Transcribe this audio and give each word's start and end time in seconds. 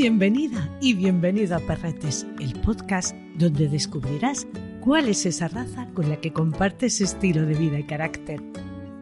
Bienvenida 0.00 0.78
y 0.80 0.94
bienvenido 0.94 1.56
a 1.56 1.58
Perretes, 1.58 2.24
el 2.38 2.52
podcast 2.60 3.16
donde 3.34 3.68
descubrirás 3.68 4.46
cuál 4.80 5.08
es 5.08 5.26
esa 5.26 5.48
raza 5.48 5.88
con 5.92 6.08
la 6.08 6.20
que 6.20 6.32
compartes 6.32 7.00
estilo 7.00 7.44
de 7.44 7.54
vida 7.54 7.80
y 7.80 7.84
carácter. 7.84 8.40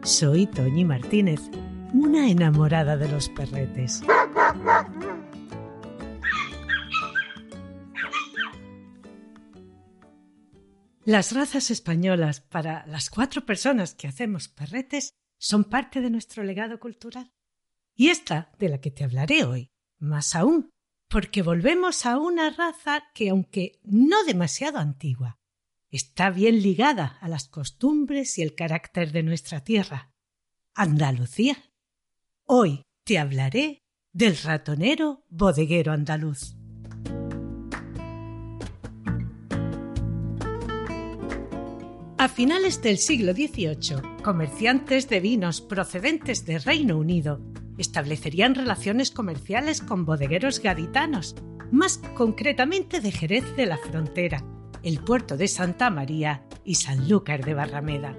Soy 0.01 0.47
Toñi 0.47 0.85
Martínez, 0.85 1.39
una 1.93 2.27
enamorada 2.31 2.97
de 2.97 3.09
los 3.09 3.29
perretes. 3.29 4.01
Las 11.05 11.31
razas 11.31 11.69
españolas 11.69 12.41
para 12.41 12.87
las 12.87 13.11
cuatro 13.11 13.45
personas 13.45 13.93
que 13.93 14.07
hacemos 14.07 14.47
perretes 14.47 15.13
son 15.37 15.63
parte 15.63 16.01
de 16.01 16.09
nuestro 16.09 16.41
legado 16.41 16.79
cultural. 16.79 17.31
Y 17.93 18.07
esta 18.07 18.51
de 18.57 18.69
la 18.69 18.81
que 18.81 18.89
te 18.89 19.03
hablaré 19.03 19.43
hoy, 19.43 19.69
más 19.99 20.35
aún, 20.35 20.71
porque 21.09 21.41
volvemos 21.41 22.05
a 22.05 22.17
una 22.17 22.49
raza 22.49 23.03
que, 23.13 23.29
aunque 23.29 23.79
no 23.83 24.23
demasiado 24.25 24.79
antigua, 24.79 25.39
está 25.89 26.29
bien 26.29 26.61
ligada 26.61 27.17
a 27.21 27.29
las 27.29 27.47
costumbres 27.47 28.37
y 28.37 28.41
el 28.41 28.55
carácter 28.55 29.11
de 29.11 29.23
nuestra 29.23 29.63
tierra, 29.63 30.11
Andalucía. 30.75 31.57
Hoy 32.45 32.83
te 33.03 33.17
hablaré 33.17 33.79
del 34.11 34.37
ratonero 34.37 35.23
bodeguero 35.29 35.91
andaluz. 35.91 36.55
A 42.19 42.29
finales 42.29 42.81
del 42.81 42.97
siglo 42.97 43.31
XVIII, 43.33 44.21
comerciantes 44.23 45.07
de 45.07 45.19
vinos 45.19 45.61
procedentes 45.61 46.45
de 46.45 46.59
Reino 46.59 46.97
Unido 46.97 47.39
establecerían 47.77 48.55
relaciones 48.55 49.11
comerciales 49.11 49.81
con 49.81 50.05
bodegueros 50.05 50.59
gaditanos, 50.59 51.35
más 51.71 51.99
concretamente 52.15 53.01
de 53.01 53.11
Jerez 53.11 53.55
de 53.55 53.65
la 53.65 53.77
Frontera, 53.77 54.43
el 54.83 54.99
puerto 54.99 55.37
de 55.37 55.47
Santa 55.47 55.89
María 55.89 56.43
y 56.63 56.75
Sanlúcar 56.75 57.43
de 57.43 57.53
Barrameda. 57.53 58.15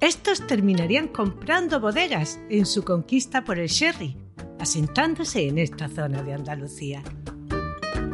Estos 0.00 0.46
terminarían 0.46 1.08
comprando 1.08 1.80
bodegas 1.80 2.38
en 2.50 2.66
su 2.66 2.84
conquista 2.84 3.44
por 3.44 3.58
el 3.58 3.68
sherry, 3.68 4.16
asentándose 4.58 5.48
en 5.48 5.58
esta 5.58 5.88
zona 5.88 6.22
de 6.22 6.34
Andalucía. 6.34 7.02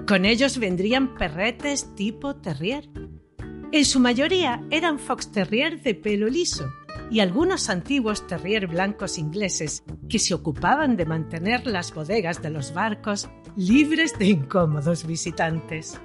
Con 0.07 0.25
ellos 0.25 0.59
vendrían 0.59 1.15
perretes 1.15 1.95
tipo 1.95 2.37
terrier. 2.37 2.89
En 3.73 3.85
su 3.85 4.01
mayoría 4.01 4.63
eran 4.71 4.99
fox 4.99 5.33
terrier 5.33 5.83
de 5.83 5.95
pelo 5.95 6.29
liso, 6.29 6.71
y 7.13 7.21
algunos 7.21 7.69
antiguos 7.69 8.27
terrier 8.27 8.67
blancos 8.67 9.19
ingleses 9.19 9.85
que 10.09 10.19
se 10.19 10.33
ocupaban 10.33 10.97
de 10.97 11.05
mantener 11.05 11.67
las 11.67 11.93
bodegas 11.93 12.41
de 12.41 12.49
los 12.49 12.73
barcos 12.73 13.29
libres 13.55 14.19
de 14.19 14.29
incómodos 14.29 15.07
visitantes. 15.07 16.01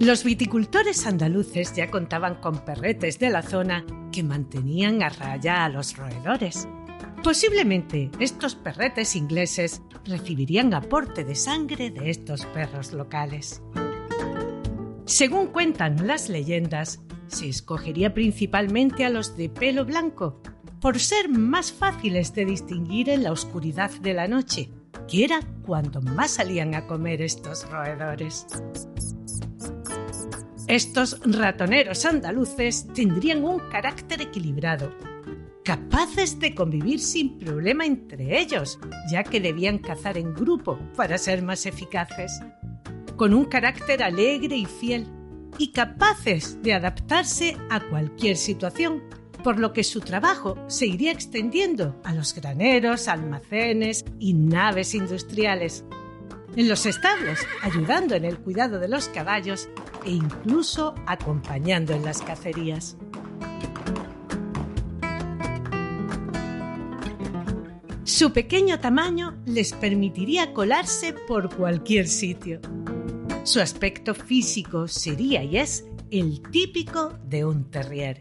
Los 0.00 0.24
viticultores 0.24 1.06
andaluces 1.06 1.74
ya 1.74 1.90
contaban 1.90 2.36
con 2.36 2.64
perretes 2.64 3.18
de 3.18 3.28
la 3.28 3.42
zona 3.42 3.84
que 4.10 4.22
mantenían 4.22 5.02
a 5.02 5.10
raya 5.10 5.66
a 5.66 5.68
los 5.68 5.98
roedores. 5.98 6.66
Posiblemente 7.22 8.10
estos 8.20 8.54
perretes 8.54 9.14
ingleses 9.16 9.82
recibirían 10.06 10.72
aporte 10.72 11.24
de 11.24 11.34
sangre 11.34 11.90
de 11.90 12.08
estos 12.08 12.46
perros 12.46 12.94
locales. 12.94 13.60
Según 15.08 15.46
cuentan 15.46 16.06
las 16.06 16.28
leyendas, 16.28 17.00
se 17.28 17.48
escogería 17.48 18.12
principalmente 18.12 19.06
a 19.06 19.08
los 19.08 19.38
de 19.38 19.48
pelo 19.48 19.86
blanco, 19.86 20.42
por 20.82 20.98
ser 20.98 21.30
más 21.30 21.72
fáciles 21.72 22.34
de 22.34 22.44
distinguir 22.44 23.08
en 23.08 23.22
la 23.22 23.32
oscuridad 23.32 23.90
de 24.02 24.12
la 24.12 24.28
noche, 24.28 24.68
que 25.08 25.24
era 25.24 25.40
cuando 25.64 26.02
más 26.02 26.32
salían 26.32 26.74
a 26.74 26.86
comer 26.86 27.22
estos 27.22 27.66
roedores. 27.70 28.46
Estos 30.66 31.18
ratoneros 31.24 32.04
andaluces 32.04 32.86
tendrían 32.92 33.44
un 33.44 33.60
carácter 33.70 34.20
equilibrado, 34.20 34.94
capaces 35.64 36.38
de 36.38 36.54
convivir 36.54 37.00
sin 37.00 37.38
problema 37.38 37.86
entre 37.86 38.38
ellos, 38.38 38.78
ya 39.10 39.24
que 39.24 39.40
debían 39.40 39.78
cazar 39.78 40.18
en 40.18 40.34
grupo 40.34 40.78
para 40.94 41.16
ser 41.16 41.42
más 41.42 41.64
eficaces 41.64 42.42
con 43.18 43.34
un 43.34 43.44
carácter 43.44 44.02
alegre 44.02 44.56
y 44.56 44.64
fiel, 44.64 45.06
y 45.58 45.72
capaces 45.72 46.62
de 46.62 46.72
adaptarse 46.72 47.56
a 47.68 47.80
cualquier 47.80 48.36
situación, 48.36 49.02
por 49.42 49.58
lo 49.58 49.72
que 49.72 49.82
su 49.82 50.00
trabajo 50.00 50.56
se 50.68 50.86
iría 50.86 51.10
extendiendo 51.10 52.00
a 52.04 52.14
los 52.14 52.32
graneros, 52.32 53.08
almacenes 53.08 54.04
y 54.20 54.34
naves 54.34 54.94
industriales, 54.94 55.84
en 56.56 56.68
los 56.68 56.86
establos, 56.86 57.40
ayudando 57.62 58.14
en 58.14 58.24
el 58.24 58.38
cuidado 58.38 58.78
de 58.78 58.88
los 58.88 59.08
caballos 59.08 59.68
e 60.04 60.12
incluso 60.12 60.94
acompañando 61.06 61.92
en 61.94 62.04
las 62.04 62.22
cacerías. 62.22 62.96
Su 68.04 68.32
pequeño 68.32 68.80
tamaño 68.80 69.36
les 69.44 69.72
permitiría 69.72 70.52
colarse 70.52 71.14
por 71.26 71.54
cualquier 71.54 72.06
sitio. 72.06 72.60
Su 73.48 73.62
aspecto 73.62 74.14
físico 74.14 74.86
sería 74.88 75.42
y 75.42 75.56
es 75.56 75.86
el 76.10 76.42
típico 76.50 77.14
de 77.24 77.46
un 77.46 77.70
terrier. 77.70 78.20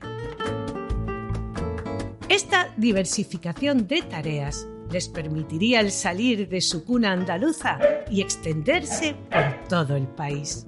Esta 2.30 2.74
diversificación 2.78 3.90
de 3.90 4.04
tareas 4.04 4.66
les 4.90 5.10
permitiría 5.10 5.82
el 5.82 5.92
salir 5.92 6.48
de 6.48 6.62
su 6.62 6.86
cuna 6.86 7.12
andaluza 7.12 7.78
y 8.10 8.22
extenderse 8.22 9.18
por 9.30 9.68
todo 9.68 9.98
el 9.98 10.08
país. 10.08 10.66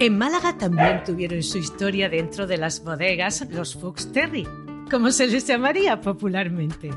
En 0.00 0.18
Málaga 0.18 0.58
también 0.58 1.04
tuvieron 1.04 1.44
su 1.44 1.58
historia 1.58 2.08
dentro 2.08 2.48
de 2.48 2.58
las 2.58 2.82
bodegas 2.82 3.48
los 3.52 3.76
Fox 3.76 4.10
Terry, 4.10 4.44
como 4.90 5.12
se 5.12 5.28
les 5.28 5.46
llamaría 5.46 6.00
popularmente. 6.00 6.90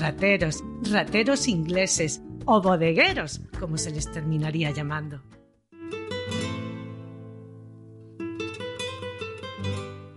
Rateros, 0.00 0.64
rateros 0.90 1.46
ingleses, 1.46 2.22
o 2.50 2.62
bodegueros, 2.62 3.42
como 3.60 3.76
se 3.76 3.90
les 3.90 4.10
terminaría 4.10 4.70
llamando. 4.70 5.22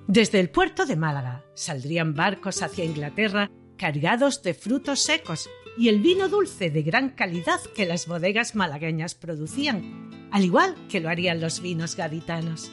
Desde 0.08 0.40
el 0.40 0.50
puerto 0.50 0.86
de 0.86 0.96
Málaga 0.96 1.44
saldrían 1.56 2.16
barcos 2.16 2.64
hacia 2.64 2.86
Inglaterra 2.86 3.52
cargados 3.78 4.44
de 4.44 4.54
frutos 4.54 5.02
secos 5.02 5.50
y 5.78 5.90
el 5.90 6.00
vino 6.00 6.30
dulce 6.30 6.70
de 6.70 6.84
gran 6.84 7.10
calidad 7.10 7.60
que 7.76 7.86
las 7.86 8.08
bodegas 8.08 8.56
malagueñas 8.56 9.14
producían, 9.14 10.30
al 10.32 10.46
igual 10.46 10.76
que 10.88 11.02
lo 11.02 11.10
harían 11.10 11.42
los 11.42 11.62
vinos 11.62 11.98
gaditanos. 11.98 12.72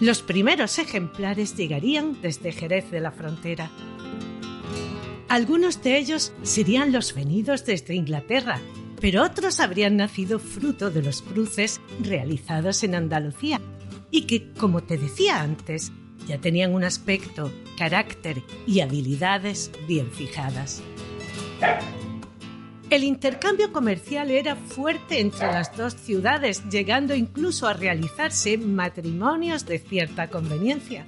Los 0.00 0.22
primeros 0.22 0.78
ejemplares 0.78 1.54
llegarían 1.54 2.20
desde 2.22 2.52
Jerez 2.52 2.90
de 2.90 3.00
la 3.00 3.12
Frontera 3.12 3.70
algunos 5.32 5.82
de 5.82 5.96
ellos 5.96 6.30
serían 6.42 6.92
los 6.92 7.14
venidos 7.14 7.64
desde 7.64 7.94
Inglaterra, 7.94 8.60
pero 9.00 9.22
otros 9.22 9.60
habrían 9.60 9.96
nacido 9.96 10.38
fruto 10.38 10.90
de 10.90 11.00
los 11.00 11.22
cruces 11.22 11.80
realizados 12.00 12.82
en 12.82 12.94
Andalucía 12.94 13.58
y 14.10 14.26
que, 14.26 14.52
como 14.52 14.82
te 14.82 14.98
decía 14.98 15.40
antes, 15.40 15.90
ya 16.28 16.36
tenían 16.36 16.74
un 16.74 16.84
aspecto, 16.84 17.50
carácter 17.78 18.42
y 18.66 18.80
habilidades 18.80 19.70
bien 19.88 20.10
fijadas. 20.10 20.82
El 22.90 23.02
intercambio 23.02 23.72
comercial 23.72 24.30
era 24.30 24.54
fuerte 24.54 25.18
entre 25.18 25.46
las 25.46 25.74
dos 25.74 25.94
ciudades, 25.94 26.62
llegando 26.68 27.14
incluso 27.14 27.66
a 27.66 27.72
realizarse 27.72 28.58
matrimonios 28.58 29.64
de 29.64 29.78
cierta 29.78 30.28
conveniencia. 30.28 31.06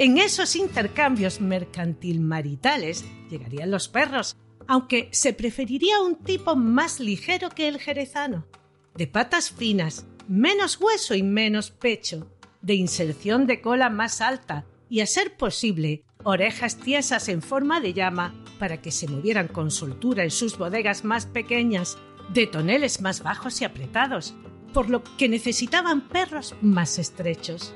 En 0.00 0.16
esos 0.16 0.56
intercambios 0.56 1.42
mercantil 1.42 2.22
maritales 2.22 3.04
llegarían 3.28 3.70
los 3.70 3.90
perros, 3.90 4.34
aunque 4.66 5.10
se 5.12 5.34
preferiría 5.34 6.00
un 6.00 6.16
tipo 6.16 6.56
más 6.56 7.00
ligero 7.00 7.50
que 7.50 7.68
el 7.68 7.78
jerezano, 7.78 8.46
de 8.94 9.06
patas 9.06 9.50
finas, 9.50 10.06
menos 10.26 10.80
hueso 10.80 11.14
y 11.14 11.22
menos 11.22 11.70
pecho, 11.70 12.34
de 12.62 12.76
inserción 12.76 13.46
de 13.46 13.60
cola 13.60 13.90
más 13.90 14.22
alta 14.22 14.64
y, 14.88 15.00
a 15.00 15.06
ser 15.06 15.36
posible, 15.36 16.02
orejas 16.24 16.78
tiesas 16.78 17.28
en 17.28 17.42
forma 17.42 17.82
de 17.82 17.92
llama 17.92 18.32
para 18.58 18.80
que 18.80 18.92
se 18.92 19.06
movieran 19.06 19.48
con 19.48 19.70
soltura 19.70 20.24
en 20.24 20.30
sus 20.30 20.56
bodegas 20.56 21.04
más 21.04 21.26
pequeñas, 21.26 21.98
de 22.32 22.46
toneles 22.46 23.02
más 23.02 23.22
bajos 23.22 23.60
y 23.60 23.66
apretados, 23.66 24.34
por 24.72 24.88
lo 24.88 25.04
que 25.18 25.28
necesitaban 25.28 26.08
perros 26.08 26.54
más 26.62 26.98
estrechos. 26.98 27.74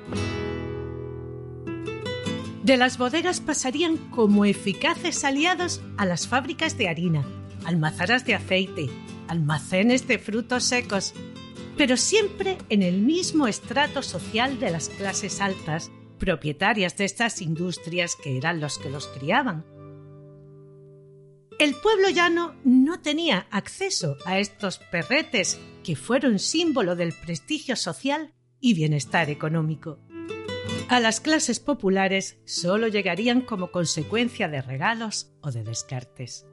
De 2.65 2.79
las 2.79 2.97
bodegas 2.97 3.41
pasarían 3.41 3.99
como 4.09 4.47
eficaces 4.47 5.23
aliados 5.25 5.83
a 5.99 6.07
las 6.07 6.27
fábricas 6.27 6.79
de 6.79 6.89
harina, 6.89 7.23
almazaras 7.67 8.25
de 8.25 8.35
aceite, 8.35 8.89
almacenes 9.29 10.09
de 10.09 10.19
frutos 10.19 10.65
secos, 10.65 11.13
pero 11.77 11.99
siempre 11.99 12.57
en 12.71 12.83
el 12.83 13.03
mismo 13.03 13.49
estrato 13.49 14.01
social 14.01 14.59
de 14.61 14.71
las 14.71 14.89
clases 14.89 15.43
altas, 15.43 15.91
propietarias 16.19 16.97
de 16.97 17.05
estas 17.05 17.43
industrias 17.43 18.17
que 18.17 18.39
eran 18.39 18.61
los 18.61 18.79
que 18.79 18.89
los 18.89 19.09
criaban. 19.09 19.67
El 21.59 21.75
pueblo 21.75 22.09
llano 22.09 22.55
no 22.65 22.99
tenía 23.03 23.47
acceso 23.51 24.17
a 24.25 24.39
estos 24.39 24.79
perretes 24.91 25.61
que 25.85 25.97
fueron 25.97 26.39
símbolo 26.39 26.97
del 26.97 27.13
prestigio 27.13 27.77
social 27.77 28.33
y 28.59 28.73
bienestar 28.73 29.29
económico. 29.29 29.99
A 30.89 31.01
las 31.01 31.21
clases 31.21 31.61
populares 31.61 32.39
solo 32.45 32.89
llegarían 32.89 33.41
como 33.41 33.71
consecuencia 33.71 34.49
de 34.49 34.61
regalos 34.61 35.33
o 35.41 35.51
de 35.51 35.65
descartes. 35.65 36.47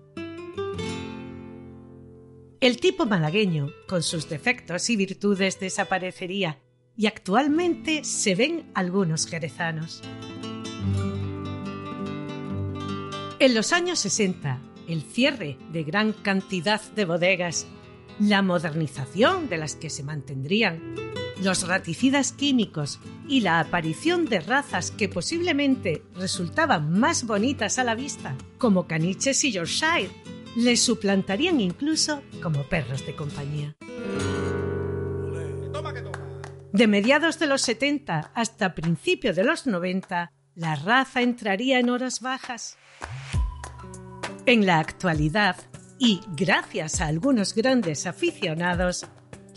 El 2.61 2.79
tipo 2.79 3.05
malagueño, 3.05 3.71
con 3.87 4.03
sus 4.03 4.29
defectos 4.29 4.89
y 4.89 4.95
virtudes, 4.95 5.59
desaparecería 5.59 6.59
y 6.95 7.07
actualmente 7.07 8.03
se 8.03 8.35
ven 8.35 8.71
algunos 8.73 9.27
jerezanos. 9.27 10.01
En 13.39 13.55
los 13.55 13.73
años 13.73 13.99
60, 13.99 14.61
el 14.87 15.01
cierre 15.01 15.57
de 15.71 15.83
gran 15.83 16.13
cantidad 16.13 16.81
de 16.95 17.05
bodegas, 17.05 17.65
la 18.19 18.41
modernización 18.41 19.49
de 19.49 19.57
las 19.57 19.75
que 19.75 19.89
se 19.89 20.03
mantendrían, 20.03 20.95
los 21.41 21.67
raticidas 21.67 22.31
químicos 22.31 22.99
y 23.27 23.41
la 23.41 23.59
aparición 23.59 24.25
de 24.25 24.39
razas 24.41 24.91
que 24.91 25.09
posiblemente 25.09 26.03
resultaban 26.15 26.91
más 26.91 27.25
bonitas 27.25 27.79
a 27.79 27.83
la 27.83 27.95
vista, 27.95 28.35
como 28.57 28.87
caniches 28.87 29.43
y 29.43 29.51
Yorkshire, 29.51 30.11
les 30.55 30.81
suplantarían 30.81 31.59
incluso 31.59 32.21
como 32.41 32.63
perros 32.63 33.05
de 33.05 33.15
compañía. 33.15 33.75
De 36.73 36.87
mediados 36.87 37.39
de 37.39 37.47
los 37.47 37.61
70 37.63 38.31
hasta 38.33 38.75
principios 38.75 39.35
de 39.35 39.43
los 39.43 39.67
90, 39.67 40.31
la 40.55 40.75
raza 40.75 41.21
entraría 41.21 41.79
en 41.79 41.89
horas 41.89 42.21
bajas. 42.21 42.77
En 44.45 44.65
la 44.65 44.79
actualidad, 44.79 45.57
y 45.99 46.21
gracias 46.35 47.01
a 47.01 47.07
algunos 47.07 47.53
grandes 47.53 48.07
aficionados, 48.07 49.05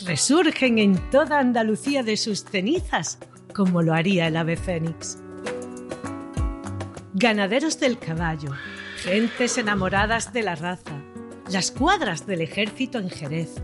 resurgen 0.03 0.79
en 0.79 1.11
toda 1.11 1.39
Andalucía 1.39 2.03
de 2.03 2.17
sus 2.17 2.45
cenizas, 2.45 3.19
como 3.55 3.83
lo 3.83 3.95
haría 3.95 4.27
el 4.27 4.37
ave 4.37 4.57
fénix. 4.57 5.19
Ganaderos 7.15 7.79
del 7.79 7.99
caballo, 7.99 8.51
gentes 8.97 9.57
enamoradas 9.59 10.33
de 10.33 10.43
la 10.43 10.57
raza, 10.57 11.01
las 11.51 11.71
cuadras 11.71 12.27
del 12.27 12.41
ejército 12.41 12.99
en 12.99 13.09
Jerez, 13.09 13.55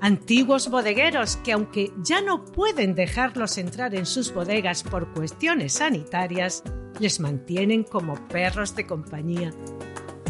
antiguos 0.00 0.70
bodegueros 0.70 1.36
que 1.36 1.52
aunque 1.52 1.92
ya 1.98 2.20
no 2.20 2.44
pueden 2.44 2.94
dejarlos 2.94 3.58
entrar 3.58 3.94
en 3.94 4.06
sus 4.06 4.32
bodegas 4.32 4.82
por 4.82 5.12
cuestiones 5.12 5.74
sanitarias, 5.74 6.62
les 6.98 7.20
mantienen 7.20 7.82
como 7.84 8.14
perros 8.28 8.74
de 8.74 8.86
compañía. 8.86 9.52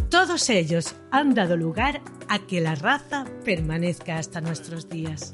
Todos 0.08 0.48
ellos 0.48 0.94
han 1.10 1.34
dado 1.34 1.56
lugar 1.56 2.00
a 2.34 2.40
que 2.40 2.60
la 2.60 2.74
raza 2.74 3.26
permanezca 3.44 4.18
hasta 4.18 4.40
nuestros 4.40 4.88
días. 4.88 5.32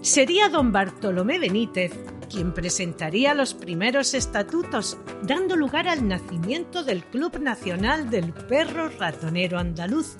Sería 0.00 0.48
don 0.48 0.72
Bartolomé 0.72 1.38
Benítez 1.38 1.92
quien 2.30 2.54
presentaría 2.54 3.34
los 3.34 3.52
primeros 3.52 4.14
estatutos, 4.14 4.96
dando 5.22 5.56
lugar 5.56 5.88
al 5.88 6.08
nacimiento 6.08 6.84
del 6.84 7.04
Club 7.04 7.38
Nacional 7.38 8.08
del 8.08 8.32
Perro 8.32 8.88
Ratonero 8.88 9.58
Andaluz, 9.58 10.16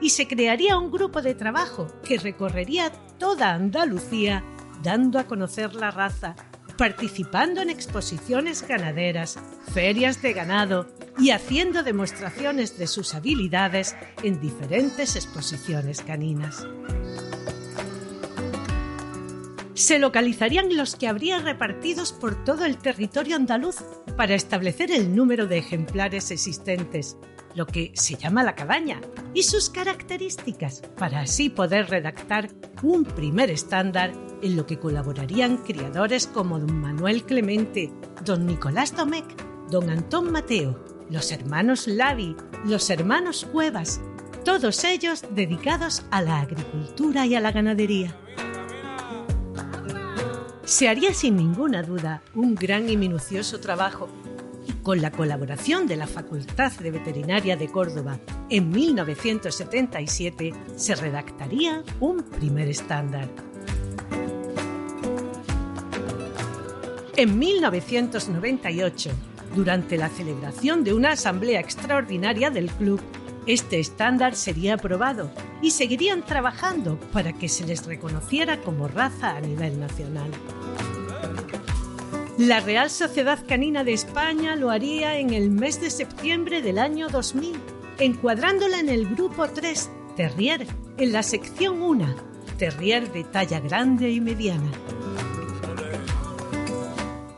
y 0.00 0.10
se 0.10 0.26
crearía 0.26 0.76
un 0.76 0.90
grupo 0.90 1.22
de 1.22 1.34
trabajo 1.34 1.86
que 2.04 2.18
recorrería 2.18 2.90
toda 3.18 3.54
Andalucía, 3.54 4.44
dando 4.82 5.18
a 5.18 5.24
conocer 5.24 5.74
la 5.74 5.90
raza, 5.90 6.34
participando 6.76 7.60
en 7.62 7.70
exposiciones 7.70 8.66
ganaderas, 8.66 9.38
ferias 9.72 10.22
de 10.22 10.32
ganado 10.32 10.86
y 11.18 11.30
haciendo 11.30 11.82
demostraciones 11.82 12.78
de 12.78 12.86
sus 12.86 13.14
habilidades 13.14 13.96
en 14.22 14.40
diferentes 14.40 15.16
exposiciones 15.16 16.02
caninas. 16.02 16.66
Se 19.76 19.98
localizarían 19.98 20.74
los 20.74 20.96
que 20.96 21.06
habría 21.06 21.38
repartidos 21.38 22.10
por 22.10 22.42
todo 22.44 22.64
el 22.64 22.78
territorio 22.78 23.36
andaluz 23.36 23.76
para 24.16 24.34
establecer 24.34 24.90
el 24.90 25.14
número 25.14 25.46
de 25.46 25.58
ejemplares 25.58 26.30
existentes, 26.30 27.18
lo 27.54 27.66
que 27.66 27.92
se 27.94 28.14
llama 28.14 28.42
la 28.42 28.54
cabaña, 28.54 29.02
y 29.34 29.42
sus 29.42 29.68
características, 29.68 30.80
para 30.96 31.20
así 31.20 31.50
poder 31.50 31.90
redactar 31.90 32.48
un 32.82 33.04
primer 33.04 33.50
estándar 33.50 34.14
en 34.40 34.56
lo 34.56 34.64
que 34.64 34.78
colaborarían 34.78 35.58
criadores 35.58 36.26
como 36.26 36.58
don 36.58 36.80
Manuel 36.80 37.24
Clemente, 37.24 37.92
don 38.24 38.46
Nicolás 38.46 38.96
Domecq, 38.96 39.26
don 39.70 39.90
Antón 39.90 40.32
Mateo, 40.32 40.82
los 41.10 41.30
hermanos 41.32 41.86
Lavi, 41.86 42.34
los 42.64 42.88
hermanos 42.88 43.46
Cuevas, 43.52 44.00
todos 44.42 44.84
ellos 44.84 45.22
dedicados 45.32 46.06
a 46.10 46.22
la 46.22 46.40
agricultura 46.40 47.26
y 47.26 47.34
a 47.34 47.40
la 47.40 47.52
ganadería. 47.52 48.16
Se 50.66 50.88
haría 50.88 51.14
sin 51.14 51.36
ninguna 51.36 51.84
duda 51.84 52.22
un 52.34 52.56
gran 52.56 52.90
y 52.90 52.96
minucioso 52.96 53.60
trabajo 53.60 54.08
con 54.82 55.00
la 55.00 55.12
colaboración 55.12 55.86
de 55.86 55.94
la 55.94 56.08
Facultad 56.08 56.72
de 56.72 56.90
Veterinaria 56.90 57.56
de 57.56 57.68
Córdoba, 57.68 58.18
en 58.50 58.70
1977 58.70 60.52
se 60.74 60.94
redactaría 60.96 61.84
un 62.00 62.22
primer 62.22 62.68
estándar. 62.68 63.28
En 67.16 67.38
1998, 67.38 69.10
durante 69.54 69.96
la 69.96 70.08
celebración 70.08 70.82
de 70.82 70.94
una 70.94 71.12
asamblea 71.12 71.60
extraordinaria 71.60 72.50
del 72.50 72.70
club, 72.70 73.00
este 73.46 73.78
estándar 73.78 74.34
sería 74.34 74.74
aprobado 74.74 75.30
y 75.62 75.70
seguirían 75.70 76.24
trabajando 76.24 76.98
para 77.12 77.32
que 77.32 77.48
se 77.48 77.64
les 77.64 77.86
reconociera 77.86 78.60
como 78.60 78.88
raza 78.88 79.36
a 79.36 79.40
nivel 79.40 79.78
nacional. 79.78 80.30
La 82.38 82.60
Real 82.60 82.90
Sociedad 82.90 83.38
Canina 83.46 83.82
de 83.82 83.92
España 83.92 84.56
lo 84.56 84.70
haría 84.70 85.18
en 85.18 85.32
el 85.32 85.50
mes 85.50 85.80
de 85.80 85.90
septiembre 85.90 86.60
del 86.60 86.78
año 86.78 87.08
2000, 87.08 87.56
encuadrándola 87.98 88.80
en 88.80 88.88
el 88.88 89.06
grupo 89.06 89.48
3, 89.48 89.90
Terrier, 90.16 90.66
en 90.98 91.12
la 91.12 91.22
sección 91.22 91.80
1, 91.80 92.14
Terrier 92.58 93.10
de 93.12 93.24
talla 93.24 93.60
grande 93.60 94.10
y 94.10 94.20
mediana. 94.20 94.70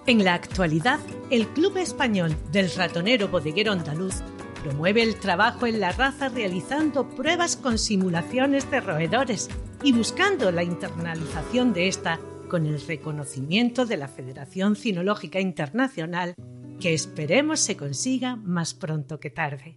En 0.06 0.24
la 0.24 0.34
actualidad, 0.34 0.98
el 1.30 1.46
Club 1.48 1.76
Español 1.76 2.34
del 2.50 2.70
Ratonero 2.74 3.28
Bodeguero 3.28 3.72
Andaluz 3.72 4.22
promueve 4.62 5.02
el 5.02 5.16
trabajo 5.16 5.66
en 5.66 5.80
la 5.80 5.92
raza 5.92 6.28
realizando 6.28 7.08
pruebas 7.08 7.56
con 7.56 7.78
simulaciones 7.78 8.70
de 8.70 8.80
roedores 8.80 9.48
y 9.82 9.92
buscando 9.92 10.50
la 10.50 10.62
internalización 10.62 11.72
de 11.72 11.88
esta 11.88 12.20
con 12.48 12.66
el 12.66 12.80
reconocimiento 12.80 13.86
de 13.86 13.96
la 13.96 14.08
Federación 14.08 14.74
Cinológica 14.74 15.40
Internacional 15.40 16.34
que 16.80 16.94
esperemos 16.94 17.60
se 17.60 17.76
consiga 17.76 18.36
más 18.36 18.74
pronto 18.74 19.20
que 19.20 19.30
tarde. 19.30 19.76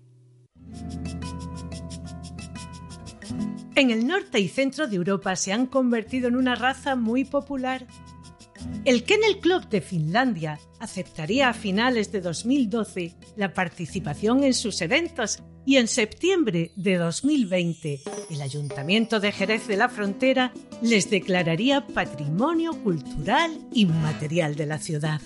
En 3.75 3.89
el 3.89 4.05
norte 4.05 4.39
y 4.39 4.47
centro 4.47 4.87
de 4.87 4.97
Europa 4.97 5.35
se 5.35 5.53
han 5.53 5.65
convertido 5.65 6.27
en 6.27 6.35
una 6.35 6.55
raza 6.55 6.95
muy 6.95 7.25
popular. 7.25 7.87
El 8.83 9.03
Kennel 9.03 9.39
Club 9.39 9.69
de 9.69 9.81
Finlandia 9.81 10.59
aceptaría 10.79 11.49
a 11.49 11.53
finales 11.53 12.11
de 12.11 12.21
2012 12.21 13.13
la 13.35 13.53
participación 13.53 14.43
en 14.43 14.53
sus 14.53 14.81
eventos 14.81 15.39
y 15.65 15.77
en 15.77 15.87
septiembre 15.87 16.71
de 16.75 16.97
2020 16.97 18.01
el 18.31 18.41
Ayuntamiento 18.41 19.19
de 19.19 19.31
Jerez 19.31 19.67
de 19.67 19.77
la 19.77 19.89
Frontera 19.89 20.53
les 20.81 21.09
declararía 21.09 21.85
Patrimonio 21.85 22.73
Cultural 22.83 23.51
Inmaterial 23.73 24.55
de 24.55 24.65
la 24.65 24.79
ciudad. 24.79 25.21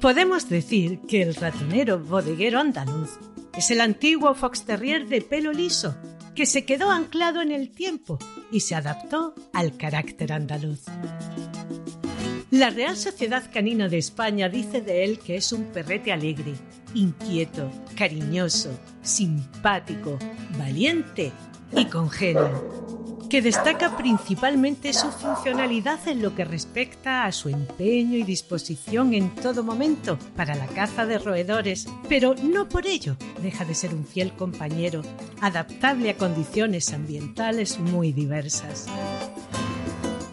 Podemos 0.00 0.48
decir 0.48 1.00
que 1.00 1.22
el 1.22 1.34
ratonero 1.34 1.98
bodeguero 1.98 2.60
andaluz 2.60 3.18
es 3.56 3.70
el 3.70 3.80
antiguo 3.80 4.34
fox 4.34 4.64
terrier 4.64 5.06
de 5.08 5.20
pelo 5.20 5.52
liso 5.52 5.96
que 6.34 6.46
se 6.46 6.64
quedó 6.64 6.90
anclado 6.90 7.42
en 7.42 7.50
el 7.50 7.70
tiempo 7.72 8.18
y 8.50 8.60
se 8.60 8.74
adaptó 8.74 9.34
al 9.52 9.76
carácter 9.76 10.32
andaluz. 10.32 10.84
La 12.50 12.70
Real 12.70 12.96
Sociedad 12.96 13.42
Canina 13.52 13.88
de 13.88 13.98
España 13.98 14.48
dice 14.48 14.80
de 14.80 15.04
él 15.04 15.18
que 15.18 15.36
es 15.36 15.52
un 15.52 15.64
perrete 15.64 16.12
alegre, 16.12 16.54
inquieto, 16.94 17.70
cariñoso, 17.96 18.70
simpático, 19.02 20.18
valiente 20.56 21.32
y 21.72 21.86
con 21.86 22.08
que 23.28 23.42
destaca 23.42 23.96
principalmente 23.96 24.92
su 24.92 25.10
funcionalidad 25.10 26.06
en 26.06 26.22
lo 26.22 26.34
que 26.34 26.44
respecta 26.44 27.24
a 27.24 27.32
su 27.32 27.48
empeño 27.48 28.16
y 28.16 28.22
disposición 28.22 29.14
en 29.14 29.34
todo 29.34 29.64
momento 29.64 30.18
para 30.36 30.54
la 30.54 30.66
caza 30.66 31.06
de 31.06 31.18
roedores, 31.18 31.86
pero 32.08 32.34
no 32.34 32.68
por 32.68 32.86
ello 32.86 33.16
deja 33.42 33.64
de 33.64 33.74
ser 33.74 33.94
un 33.94 34.06
fiel 34.06 34.32
compañero, 34.32 35.02
adaptable 35.40 36.10
a 36.10 36.16
condiciones 36.16 36.92
ambientales 36.92 37.78
muy 37.78 38.12
diversas. 38.12 38.86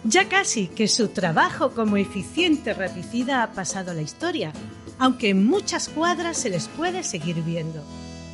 Ya 0.04 0.28
casi 0.28 0.68
que 0.68 0.88
su 0.88 1.08
trabajo 1.08 1.72
como 1.72 1.98
eficiente 1.98 2.74
raticida 2.74 3.42
ha 3.42 3.54
pasado 3.54 3.92
a 3.92 3.94
la 3.94 4.02
historia, 4.02 4.52
aunque 5.00 5.30
en 5.30 5.46
muchas 5.46 5.90
cuadras 5.90 6.38
se 6.38 6.50
les 6.50 6.68
puede 6.68 7.04
seguir 7.04 7.42
viendo. 7.42 7.84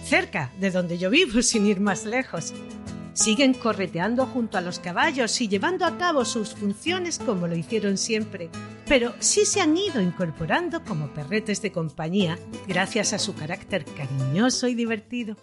Cerca 0.03 0.51
de 0.59 0.71
donde 0.71 0.97
yo 0.97 1.09
vivo, 1.09 1.41
sin 1.43 1.65
ir 1.67 1.79
más 1.79 2.05
lejos, 2.05 2.53
siguen 3.13 3.53
correteando 3.53 4.25
junto 4.25 4.57
a 4.57 4.61
los 4.61 4.79
caballos 4.79 5.39
y 5.41 5.47
llevando 5.47 5.85
a 5.85 5.97
cabo 5.97 6.25
sus 6.25 6.55
funciones 6.55 7.19
como 7.19 7.47
lo 7.47 7.55
hicieron 7.55 7.97
siempre, 7.97 8.49
pero 8.87 9.13
sí 9.19 9.45
se 9.45 9.61
han 9.61 9.75
ido 9.77 10.01
incorporando 10.01 10.83
como 10.83 11.07
perretes 11.13 11.61
de 11.61 11.71
compañía 11.71 12.37
gracias 12.67 13.13
a 13.13 13.19
su 13.19 13.35
carácter 13.35 13.85
cariñoso 13.85 14.67
y 14.67 14.75
divertido. 14.75 15.35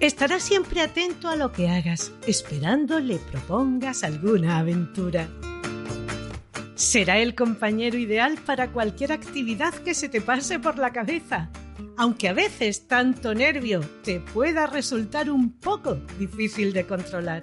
Estará 0.00 0.40
siempre 0.40 0.80
atento 0.80 1.28
a 1.28 1.36
lo 1.36 1.52
que 1.52 1.68
hagas, 1.68 2.10
esperando 2.26 3.00
le 3.00 3.18
propongas 3.18 4.02
alguna 4.02 4.58
aventura. 4.58 5.28
Será 6.74 7.18
el 7.18 7.34
compañero 7.34 7.98
ideal 7.98 8.38
para 8.46 8.72
cualquier 8.72 9.12
actividad 9.12 9.74
que 9.74 9.92
se 9.92 10.08
te 10.08 10.22
pase 10.22 10.58
por 10.58 10.78
la 10.78 10.92
cabeza, 10.94 11.50
aunque 12.00 12.30
a 12.30 12.32
veces 12.32 12.88
tanto 12.88 13.34
nervio 13.34 13.82
te 14.02 14.20
pueda 14.20 14.66
resultar 14.66 15.30
un 15.30 15.52
poco 15.52 15.96
difícil 16.18 16.72
de 16.72 16.86
controlar. 16.86 17.42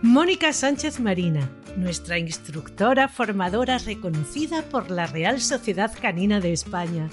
Mónica 0.00 0.54
Sánchez 0.54 0.98
Marina, 0.98 1.50
nuestra 1.76 2.18
instructora 2.18 3.08
formadora 3.08 3.76
reconocida 3.76 4.62
por 4.62 4.90
la 4.90 5.06
Real 5.06 5.42
Sociedad 5.42 5.92
Canina 6.00 6.40
de 6.40 6.54
España. 6.54 7.10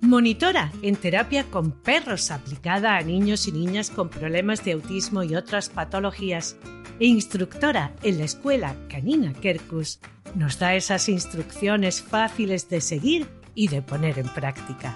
Monitora 0.00 0.72
en 0.82 0.96
terapia 0.96 1.44
con 1.44 1.70
perros 1.70 2.32
aplicada 2.32 2.96
a 2.96 3.02
niños 3.02 3.46
y 3.46 3.52
niñas 3.52 3.90
con 3.90 4.08
problemas 4.08 4.64
de 4.64 4.72
autismo 4.72 5.22
y 5.22 5.36
otras 5.36 5.68
patologías. 5.68 6.56
E 6.98 7.06
instructora 7.06 7.94
en 8.02 8.18
la 8.18 8.24
escuela 8.24 8.74
Canina 8.88 9.32
Kerkus, 9.34 10.00
nos 10.34 10.58
da 10.58 10.74
esas 10.74 11.08
instrucciones 11.08 12.02
fáciles 12.02 12.68
de 12.68 12.80
seguir 12.80 13.37
y 13.58 13.68
de 13.68 13.82
poner 13.82 14.18
en 14.18 14.28
práctica. 14.28 14.94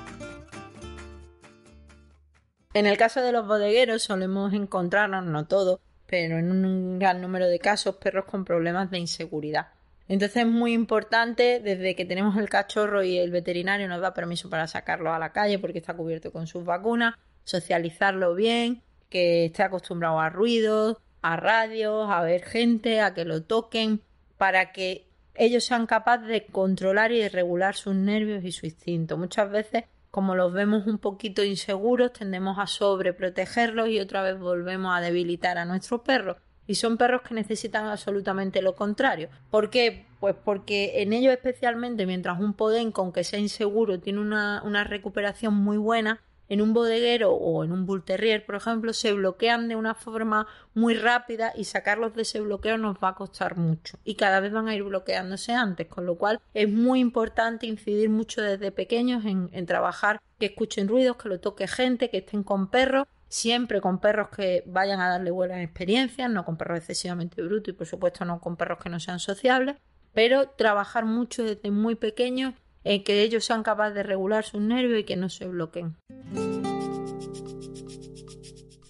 En 2.74 2.86
el 2.86 2.96
caso 2.96 3.20
de 3.20 3.32
los 3.32 3.46
bodegueros 3.46 4.02
solemos 4.02 4.54
encontrarnos, 4.54 5.24
no 5.26 5.46
todos, 5.46 5.80
pero 6.06 6.38
en 6.38 6.50
un 6.50 6.98
gran 6.98 7.20
número 7.20 7.48
de 7.48 7.58
casos, 7.58 7.96
perros 7.96 8.24
con 8.24 8.44
problemas 8.44 8.90
de 8.90 8.98
inseguridad 8.98 9.66
entonces 10.12 10.42
es 10.42 10.46
muy 10.46 10.74
importante 10.74 11.60
desde 11.60 11.94
que 11.94 12.04
tenemos 12.04 12.36
el 12.36 12.48
cachorro 12.48 13.02
y 13.02 13.18
el 13.18 13.30
veterinario 13.30 13.88
nos 13.88 14.02
da 14.02 14.12
permiso 14.12 14.50
para 14.50 14.66
sacarlo 14.66 15.12
a 15.12 15.18
la 15.18 15.32
calle 15.32 15.58
porque 15.58 15.78
está 15.78 15.94
cubierto 15.94 16.32
con 16.32 16.46
sus 16.46 16.64
vacunas, 16.64 17.14
socializarlo 17.44 18.34
bien, 18.34 18.82
que 19.08 19.46
esté 19.46 19.62
acostumbrado 19.62 20.20
a 20.20 20.28
ruidos, 20.28 20.98
a 21.22 21.36
radios, 21.36 22.10
a 22.10 22.20
ver 22.20 22.42
gente, 22.42 23.00
a 23.00 23.14
que 23.14 23.24
lo 23.24 23.44
toquen, 23.44 24.02
para 24.36 24.72
que 24.72 25.06
ellos 25.34 25.64
sean 25.64 25.86
capaces 25.86 26.28
de 26.28 26.46
controlar 26.46 27.12
y 27.12 27.18
de 27.18 27.28
regular 27.28 27.74
sus 27.74 27.94
nervios 27.94 28.44
y 28.44 28.52
su 28.52 28.66
instinto. 28.66 29.16
Muchas 29.16 29.50
veces, 29.50 29.84
como 30.10 30.34
los 30.34 30.52
vemos 30.52 30.86
un 30.86 30.98
poquito 30.98 31.42
inseguros, 31.42 32.12
tendemos 32.12 32.58
a 32.58 32.66
sobreprotegerlos 32.66 33.88
y 33.88 34.00
otra 34.00 34.22
vez 34.22 34.38
volvemos 34.38 34.94
a 34.94 35.00
debilitar 35.00 35.58
a 35.58 35.64
nuestro 35.64 36.02
perro. 36.02 36.36
Y 36.66 36.76
son 36.76 36.96
perros 36.96 37.22
que 37.22 37.34
necesitan 37.34 37.86
absolutamente 37.86 38.62
lo 38.62 38.76
contrario. 38.76 39.28
¿Por 39.50 39.70
qué? 39.70 40.06
Pues 40.20 40.36
porque 40.44 41.02
en 41.02 41.12
ellos 41.12 41.32
especialmente, 41.32 42.06
mientras 42.06 42.38
un 42.38 42.54
podenco, 42.54 43.02
aunque 43.02 43.24
sea 43.24 43.40
inseguro, 43.40 43.98
tiene 43.98 44.20
una, 44.20 44.62
una 44.64 44.84
recuperación 44.84 45.54
muy 45.54 45.76
buena, 45.76 46.20
en 46.52 46.60
un 46.60 46.74
bodeguero 46.74 47.32
o 47.32 47.64
en 47.64 47.72
un 47.72 47.86
bull 47.86 48.04
terrier, 48.04 48.44
por 48.44 48.56
ejemplo, 48.56 48.92
se 48.92 49.14
bloquean 49.14 49.68
de 49.68 49.76
una 49.76 49.94
forma 49.94 50.46
muy 50.74 50.92
rápida 50.92 51.54
y 51.56 51.64
sacarlos 51.64 52.14
de 52.14 52.22
ese 52.22 52.42
bloqueo 52.42 52.76
nos 52.76 52.98
va 52.98 53.08
a 53.08 53.14
costar 53.14 53.56
mucho. 53.56 53.98
Y 54.04 54.16
cada 54.16 54.38
vez 54.40 54.52
van 54.52 54.68
a 54.68 54.74
ir 54.74 54.82
bloqueándose 54.82 55.54
antes, 55.54 55.86
con 55.86 56.04
lo 56.04 56.16
cual 56.18 56.42
es 56.52 56.68
muy 56.68 57.00
importante 57.00 57.66
incidir 57.66 58.10
mucho 58.10 58.42
desde 58.42 58.70
pequeños 58.70 59.24
en, 59.24 59.48
en 59.52 59.64
trabajar 59.64 60.20
que 60.38 60.44
escuchen 60.44 60.88
ruidos, 60.88 61.16
que 61.16 61.30
lo 61.30 61.40
toque 61.40 61.66
gente, 61.66 62.10
que 62.10 62.18
estén 62.18 62.42
con 62.42 62.68
perros 62.68 63.06
siempre 63.28 63.80
con 63.80 63.98
perros 63.98 64.28
que 64.28 64.62
vayan 64.66 65.00
a 65.00 65.08
darle 65.08 65.30
buenas 65.30 65.64
experiencias, 65.64 66.28
no 66.28 66.44
con 66.44 66.58
perros 66.58 66.80
excesivamente 66.80 67.40
brutos 67.40 67.72
y 67.72 67.76
por 67.78 67.86
supuesto 67.86 68.26
no 68.26 68.42
con 68.42 68.56
perros 68.58 68.78
que 68.78 68.90
no 68.90 69.00
sean 69.00 69.20
sociables, 69.20 69.76
pero 70.12 70.50
trabajar 70.50 71.06
mucho 71.06 71.42
desde 71.42 71.70
muy 71.70 71.94
pequeños 71.94 72.52
en 72.84 73.04
que 73.04 73.22
ellos 73.22 73.44
sean 73.44 73.62
capaces 73.62 73.94
de 73.94 74.02
regular 74.02 74.44
sus 74.44 74.60
nervios 74.60 75.00
y 75.00 75.04
que 75.04 75.16
no 75.16 75.28
se 75.28 75.46
bloqueen. 75.46 75.96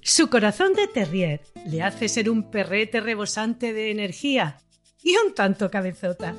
Su 0.00 0.28
corazón 0.28 0.74
de 0.74 0.88
terrier 0.88 1.40
le 1.66 1.82
hace 1.82 2.08
ser 2.08 2.28
un 2.28 2.50
perrete 2.50 3.00
rebosante 3.00 3.72
de 3.72 3.90
energía 3.90 4.58
y 5.02 5.16
un 5.16 5.34
tanto 5.34 5.70
cabezota. 5.70 6.34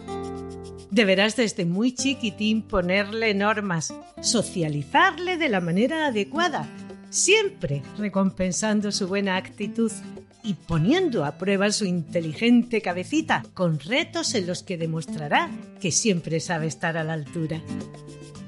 Deberás 0.92 1.36
desde 1.36 1.66
muy 1.66 1.96
chiquitín 1.96 2.62
ponerle 2.62 3.34
normas, 3.34 3.94
socializarle 4.22 5.38
de 5.38 5.50
la 5.50 5.60
manera 5.60 6.06
adecuada 6.06 6.70
siempre 7.14 7.84
recompensando 7.96 8.92
su 8.92 9.08
buena 9.08 9.38
actitud 9.38 9.92
y 10.44 10.56
poniendo 10.56 11.26
a 11.26 11.38
prueba 11.38 11.72
su 11.72 11.86
inteligente 11.86 12.82
cabecita 12.82 13.44
con 13.54 13.80
retos 13.80 14.36
en 14.36 14.46
los 14.46 14.62
que 14.62 14.78
demostrará 14.78 15.50
que 15.80 15.92
siempre 15.92 16.40
sabe 16.40 16.68
estar 16.68 16.98
a 16.98 17.04
la 17.04 17.14
altura. 17.14 17.62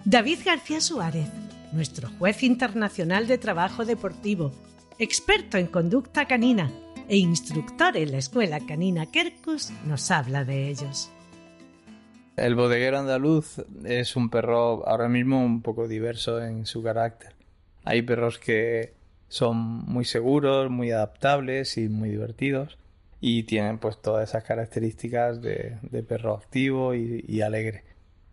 David 0.03 0.39
García 0.45 0.81
Suárez, 0.81 1.27
nuestro 1.71 2.09
juez 2.19 2.43
internacional 2.43 3.27
de 3.27 3.37
trabajo 3.37 3.85
deportivo, 3.85 4.51
experto 4.99 5.57
en 5.57 5.67
conducta 5.67 6.27
canina 6.27 6.71
e 7.07 7.17
instructor 7.17 7.95
en 7.97 8.11
la 8.11 8.17
escuela 8.17 8.59
canina 8.59 9.05
Kerkus, 9.05 9.71
nos 9.85 10.11
habla 10.11 10.43
de 10.43 10.69
ellos. 10.69 11.11
El 12.35 12.55
bodeguero 12.55 12.99
andaluz 12.99 13.63
es 13.85 14.15
un 14.17 14.29
perro 14.29 14.85
ahora 14.87 15.07
mismo 15.07 15.43
un 15.43 15.61
poco 15.61 15.87
diverso 15.87 16.43
en 16.43 16.65
su 16.65 16.83
carácter. 16.83 17.33
Hay 17.85 18.01
perros 18.01 18.39
que 18.39 18.94
son 19.27 19.57
muy 19.57 20.05
seguros, 20.05 20.69
muy 20.69 20.91
adaptables 20.91 21.77
y 21.77 21.89
muy 21.89 22.09
divertidos 22.09 22.77
y 23.27 23.43
tienen 23.43 23.79
pues 23.79 24.01
todas 24.01 24.29
esas 24.29 24.43
características 24.43 25.41
de, 25.41 25.77
perro 26.07 26.35
activo 26.35 26.93
y, 26.93 27.41
alegre. 27.41 27.83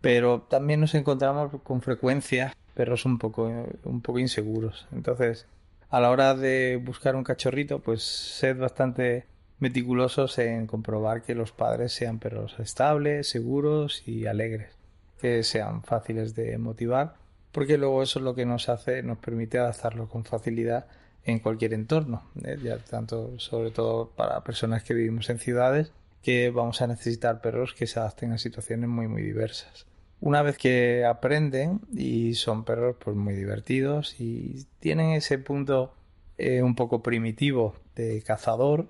Pero 0.01 0.41
también 0.41 0.81
nos 0.81 0.93
encontramos 0.95 1.61
con 1.63 1.81
frecuencia 1.81 2.55
perros 2.75 3.05
un 3.05 3.17
poco, 3.17 3.51
un 3.83 4.01
poco 4.01 4.19
inseguros. 4.19 4.87
Entonces, 4.91 5.47
a 5.89 5.99
la 5.99 6.11
hora 6.11 6.35
de 6.35 6.79
buscar 6.83 7.15
un 7.15 7.23
cachorrito, 7.23 7.79
pues 7.79 8.03
sed 8.03 8.57
bastante 8.57 9.25
meticulosos 9.59 10.37
en 10.39 10.67
comprobar 10.67 11.21
que 11.21 11.35
los 11.35 11.51
padres 11.51 11.93
sean 11.93 12.19
perros 12.19 12.55
estables, 12.59 13.29
seguros 13.29 14.07
y 14.07 14.25
alegres, 14.25 14.75
que 15.21 15.43
sean 15.43 15.83
fáciles 15.83 16.35
de 16.35 16.57
motivar 16.57 17.15
porque 17.53 17.77
luego 17.77 18.03
eso 18.03 18.19
es 18.19 18.25
lo 18.25 18.35
que 18.35 18.45
nos 18.45 18.67
hace, 18.67 19.01
nos 19.03 19.19
permite 19.19 19.59
adaptarlo 19.59 20.09
con 20.09 20.25
facilidad 20.25 20.87
en 21.23 21.39
cualquier 21.39 21.73
entorno, 21.73 22.23
¿eh? 22.43 22.57
ya 22.61 22.77
tanto 22.79 23.39
sobre 23.39 23.71
todo 23.71 24.09
para 24.09 24.43
personas 24.43 24.83
que 24.83 24.93
vivimos 24.93 25.29
en 25.29 25.39
ciudades 25.39 25.93
que 26.21 26.49
vamos 26.49 26.81
a 26.81 26.87
necesitar 26.87 27.41
perros 27.41 27.73
que 27.73 27.85
se 27.85 27.99
adapten 27.99 28.31
a 28.31 28.37
situaciones 28.37 28.89
muy 28.89 29.07
muy 29.07 29.21
diversas. 29.21 29.85
Una 30.19 30.41
vez 30.41 30.57
que 30.57 31.05
aprenden 31.05 31.81
y 31.93 32.35
son 32.35 32.63
perros 32.63 32.95
pues 33.03 33.15
muy 33.15 33.35
divertidos 33.35 34.19
y 34.19 34.65
tienen 34.79 35.11
ese 35.11 35.37
punto 35.37 35.93
eh, 36.37 36.63
un 36.63 36.75
poco 36.75 37.03
primitivo 37.03 37.75
de 37.95 38.21
cazador 38.21 38.87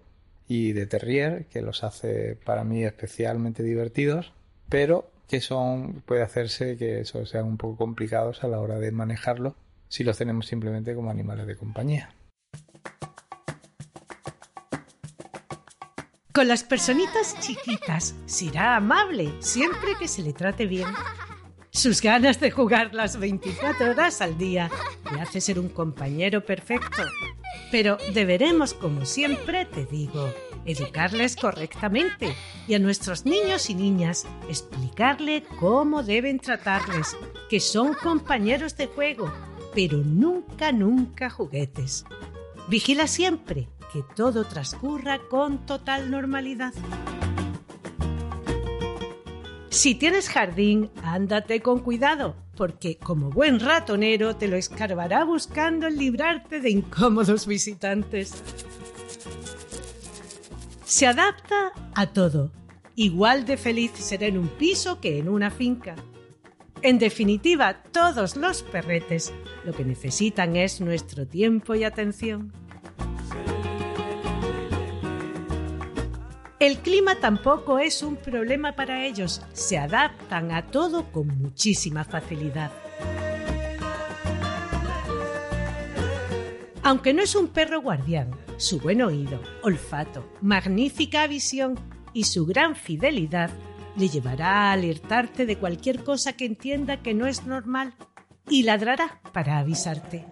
y 0.47 0.73
de 0.73 0.85
terrier 0.85 1.45
que 1.45 1.61
los 1.61 1.83
hace 1.83 2.35
para 2.35 2.63
mí 2.63 2.83
especialmente 2.83 3.63
divertidos, 3.63 4.31
pero 4.69 5.09
que 5.33 5.41
son, 5.41 6.03
puede 6.05 6.21
hacerse 6.21 6.77
que 6.77 6.99
eso 6.99 7.25
sean 7.25 7.45
un 7.45 7.57
poco 7.57 7.75
complicados 7.77 8.43
a 8.43 8.47
la 8.47 8.59
hora 8.59 8.77
de 8.77 8.91
manejarlo 8.91 9.55
si 9.87 10.03
los 10.03 10.15
tenemos 10.15 10.45
simplemente 10.45 10.93
como 10.93 11.09
animales 11.09 11.47
de 11.47 11.57
compañía. 11.57 12.13
Con 16.31 16.47
las 16.47 16.63
personitas 16.63 17.35
chiquitas 17.39 18.13
será 18.27 18.75
amable 18.75 19.33
siempre 19.39 19.93
que 19.99 20.07
se 20.07 20.21
le 20.21 20.33
trate 20.33 20.67
bien. 20.67 20.89
Sus 21.71 21.99
ganas 21.99 22.39
de 22.39 22.51
jugar 22.51 22.93
las 22.93 23.17
24 23.17 23.89
horas 23.89 24.21
al 24.21 24.37
día 24.37 24.69
le 25.11 25.19
hace 25.19 25.41
ser 25.41 25.57
un 25.57 25.69
compañero 25.69 26.45
perfecto. 26.45 27.01
Pero 27.71 27.97
deberemos, 28.13 28.75
como 28.75 29.03
siempre 29.03 29.65
te 29.65 29.87
digo, 29.87 30.31
educarles 30.65 31.35
correctamente 31.35 32.35
y 32.67 32.73
a 32.73 32.79
nuestros 32.79 33.25
niños 33.25 33.69
y 33.69 33.75
niñas 33.75 34.25
explicarle 34.49 35.43
cómo 35.59 36.03
deben 36.03 36.39
tratarles, 36.39 37.15
que 37.49 37.59
son 37.59 37.93
compañeros 37.93 38.77
de 38.77 38.87
juego, 38.87 39.31
pero 39.73 39.97
nunca, 39.97 40.71
nunca 40.71 41.29
juguetes. 41.29 42.05
Vigila 42.67 43.07
siempre 43.07 43.67
que 43.91 44.03
todo 44.15 44.45
transcurra 44.45 45.19
con 45.29 45.65
total 45.65 46.09
normalidad. 46.09 46.73
Si 49.69 49.95
tienes 49.95 50.29
jardín, 50.29 50.91
ándate 51.03 51.61
con 51.61 51.79
cuidado, 51.79 52.35
porque 52.55 52.97
como 52.97 53.31
buen 53.31 53.59
ratonero 53.59 54.35
te 54.35 54.47
lo 54.47 54.55
escarbará 54.55 55.23
buscando 55.25 55.89
librarte 55.89 56.59
de 56.59 56.69
incómodos 56.69 57.47
visitantes. 57.47 58.43
Se 60.95 61.07
adapta 61.07 61.71
a 61.95 62.05
todo. 62.05 62.51
Igual 62.95 63.47
de 63.47 63.57
feliz 63.57 63.93
será 63.95 64.27
en 64.27 64.37
un 64.37 64.47
piso 64.47 65.01
que 65.01 65.17
en 65.17 65.27
una 65.27 65.49
finca. 65.49 65.95
En 66.83 66.99
definitiva, 66.99 67.81
todos 67.91 68.35
los 68.35 68.61
perretes 68.61 69.33
lo 69.65 69.73
que 69.73 69.85
necesitan 69.85 70.55
es 70.55 70.81
nuestro 70.81 71.25
tiempo 71.25 71.73
y 71.73 71.83
atención. 71.83 72.53
El 76.59 76.77
clima 76.77 77.15
tampoco 77.15 77.79
es 77.79 78.03
un 78.03 78.15
problema 78.15 78.75
para 78.75 79.03
ellos, 79.03 79.41
se 79.51 79.79
adaptan 79.79 80.51
a 80.51 80.67
todo 80.67 81.11
con 81.11 81.27
muchísima 81.39 82.03
facilidad. 82.03 82.71
Aunque 86.83 87.15
no 87.15 87.23
es 87.23 87.33
un 87.33 87.47
perro 87.47 87.81
guardián, 87.81 88.29
su 88.63 88.79
buen 88.79 89.01
oído, 89.01 89.41
olfato, 89.61 90.25
magnífica 90.41 91.27
visión 91.27 91.77
y 92.13 92.23
su 92.23 92.45
gran 92.45 92.75
fidelidad 92.77 93.49
le 93.97 94.07
llevará 94.07 94.69
a 94.69 94.71
alertarte 94.71 95.45
de 95.45 95.57
cualquier 95.57 96.03
cosa 96.03 96.33
que 96.33 96.45
entienda 96.45 97.01
que 97.03 97.13
no 97.13 97.27
es 97.27 97.45
normal 97.45 97.93
y 98.47 98.63
ladrará 98.63 99.19
para 99.33 99.57
avisarte. 99.59 100.25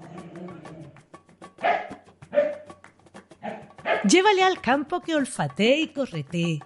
Llévale 4.08 4.44
al 4.44 4.62
campo 4.62 5.02
que 5.02 5.16
olfatee 5.16 5.82
y 5.82 5.88
corretee. 5.90 6.60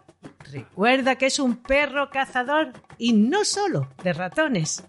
Recuerda 0.51 1.15
que 1.15 1.25
es 1.25 1.39
un 1.39 1.57
perro 1.57 2.11
cazador 2.11 2.73
y 2.99 3.13
no 3.13 3.43
solo 3.43 3.89
de 4.03 4.13
ratones. 4.13 4.83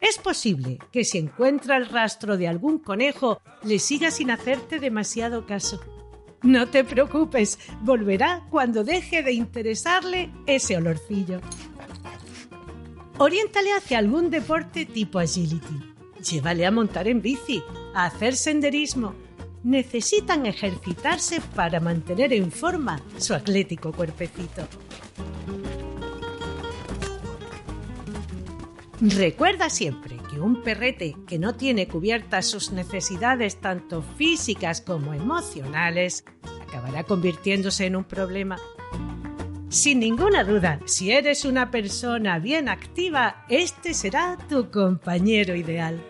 Es 0.00 0.18
posible 0.18 0.78
que 0.92 1.04
si 1.04 1.18
encuentra 1.18 1.76
el 1.76 1.86
rastro 1.86 2.36
de 2.36 2.48
algún 2.48 2.78
conejo 2.78 3.40
le 3.62 3.78
siga 3.78 4.10
sin 4.10 4.30
hacerte 4.30 4.80
demasiado 4.80 5.46
caso. 5.46 5.80
No 6.42 6.68
te 6.68 6.84
preocupes, 6.84 7.58
volverá 7.82 8.46
cuando 8.50 8.82
deje 8.82 9.22
de 9.22 9.32
interesarle 9.32 10.32
ese 10.46 10.76
olorcillo. 10.76 11.40
Oriéntale 13.18 13.72
hacia 13.74 13.98
algún 13.98 14.30
deporte 14.30 14.86
tipo 14.86 15.18
agility. 15.18 15.94
Llévale 16.28 16.64
a 16.64 16.70
montar 16.70 17.06
en 17.06 17.20
bici, 17.20 17.62
a 17.94 18.06
hacer 18.06 18.34
senderismo 18.34 19.14
necesitan 19.62 20.46
ejercitarse 20.46 21.40
para 21.54 21.80
mantener 21.80 22.32
en 22.32 22.50
forma 22.50 23.00
su 23.18 23.34
atlético 23.34 23.92
cuerpecito. 23.92 24.62
Recuerda 29.02 29.70
siempre 29.70 30.18
que 30.28 30.38
un 30.38 30.62
perrete 30.62 31.16
que 31.26 31.38
no 31.38 31.54
tiene 31.54 31.88
cubiertas 31.88 32.44
sus 32.44 32.70
necesidades 32.70 33.58
tanto 33.58 34.02
físicas 34.02 34.82
como 34.82 35.14
emocionales 35.14 36.22
acabará 36.68 37.04
convirtiéndose 37.04 37.86
en 37.86 37.96
un 37.96 38.04
problema. 38.04 38.58
Sin 39.70 40.00
ninguna 40.00 40.44
duda, 40.44 40.80
si 40.84 41.12
eres 41.12 41.46
una 41.46 41.70
persona 41.70 42.38
bien 42.40 42.68
activa, 42.68 43.46
este 43.48 43.94
será 43.94 44.36
tu 44.50 44.70
compañero 44.70 45.54
ideal. 45.54 46.04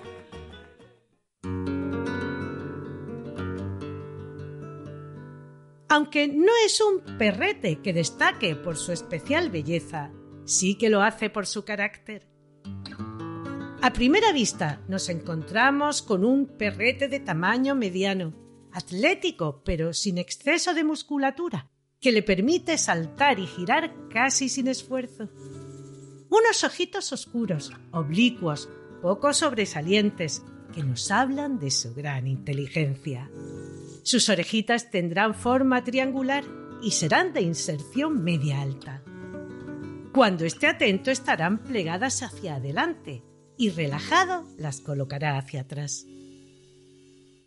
Aunque 5.88 6.26
no 6.26 6.52
es 6.66 6.80
un 6.80 7.18
perrete 7.18 7.80
que 7.82 7.92
destaque 7.92 8.56
por 8.56 8.76
su 8.76 8.90
especial 8.90 9.50
belleza, 9.50 10.10
sí 10.44 10.74
que 10.74 10.88
lo 10.88 11.02
hace 11.02 11.30
por 11.30 11.46
su 11.46 11.64
carácter. 11.64 12.29
A 13.82 13.94
primera 13.94 14.30
vista 14.32 14.82
nos 14.88 15.08
encontramos 15.08 16.02
con 16.02 16.22
un 16.22 16.44
perrete 16.58 17.08
de 17.08 17.18
tamaño 17.18 17.74
mediano, 17.74 18.34
atlético 18.72 19.62
pero 19.64 19.94
sin 19.94 20.18
exceso 20.18 20.74
de 20.74 20.84
musculatura, 20.84 21.70
que 21.98 22.12
le 22.12 22.22
permite 22.22 22.76
saltar 22.76 23.38
y 23.38 23.46
girar 23.46 23.94
casi 24.10 24.50
sin 24.50 24.68
esfuerzo. 24.68 25.30
Unos 26.28 26.62
ojitos 26.62 27.10
oscuros, 27.14 27.72
oblicuos, 27.90 28.68
poco 29.00 29.32
sobresalientes, 29.32 30.42
que 30.74 30.82
nos 30.82 31.10
hablan 31.10 31.58
de 31.58 31.70
su 31.70 31.94
gran 31.94 32.26
inteligencia. 32.26 33.30
Sus 34.02 34.28
orejitas 34.28 34.90
tendrán 34.90 35.34
forma 35.34 35.84
triangular 35.84 36.44
y 36.82 36.90
serán 36.90 37.32
de 37.32 37.40
inserción 37.40 38.22
media 38.24 38.60
alta. 38.60 39.02
Cuando 40.12 40.44
esté 40.44 40.66
atento 40.66 41.10
estarán 41.10 41.64
plegadas 41.64 42.22
hacia 42.22 42.56
adelante 42.56 43.24
y 43.60 43.68
relajado 43.68 44.46
las 44.56 44.80
colocará 44.80 45.36
hacia 45.36 45.60
atrás. 45.60 46.06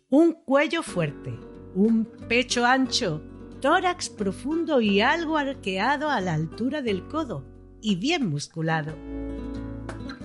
Un 0.08 0.32
cuello 0.44 0.84
fuerte, 0.84 1.36
un 1.74 2.04
pecho 2.28 2.64
ancho, 2.64 3.20
tórax 3.60 4.10
profundo 4.10 4.80
y 4.80 5.00
algo 5.00 5.36
arqueado 5.36 6.10
a 6.10 6.20
la 6.20 6.34
altura 6.34 6.82
del 6.82 7.08
codo 7.08 7.44
y 7.80 7.96
bien 7.96 8.30
musculado. 8.30 8.94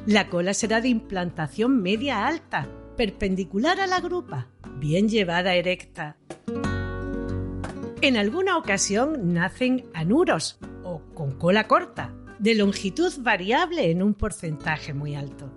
La 0.06 0.30
cola 0.30 0.54
será 0.54 0.80
de 0.80 0.90
implantación 0.90 1.82
media 1.82 2.28
alta, 2.28 2.70
perpendicular 2.96 3.80
a 3.80 3.88
la 3.88 4.00
grupa, 4.00 4.48
bien 4.78 5.10
llevada 5.10 5.56
erecta. 5.56 6.18
En 8.02 8.16
alguna 8.16 8.58
ocasión 8.58 9.34
nacen 9.34 9.86
anuros 9.96 10.60
o 10.84 11.02
con 11.16 11.32
cola 11.32 11.68
corta, 11.68 12.14
de 12.40 12.56
longitud 12.56 13.14
variable 13.20 13.92
en 13.92 14.02
un 14.02 14.14
porcentaje 14.14 14.94
muy 14.94 15.16
alto. 15.16 15.52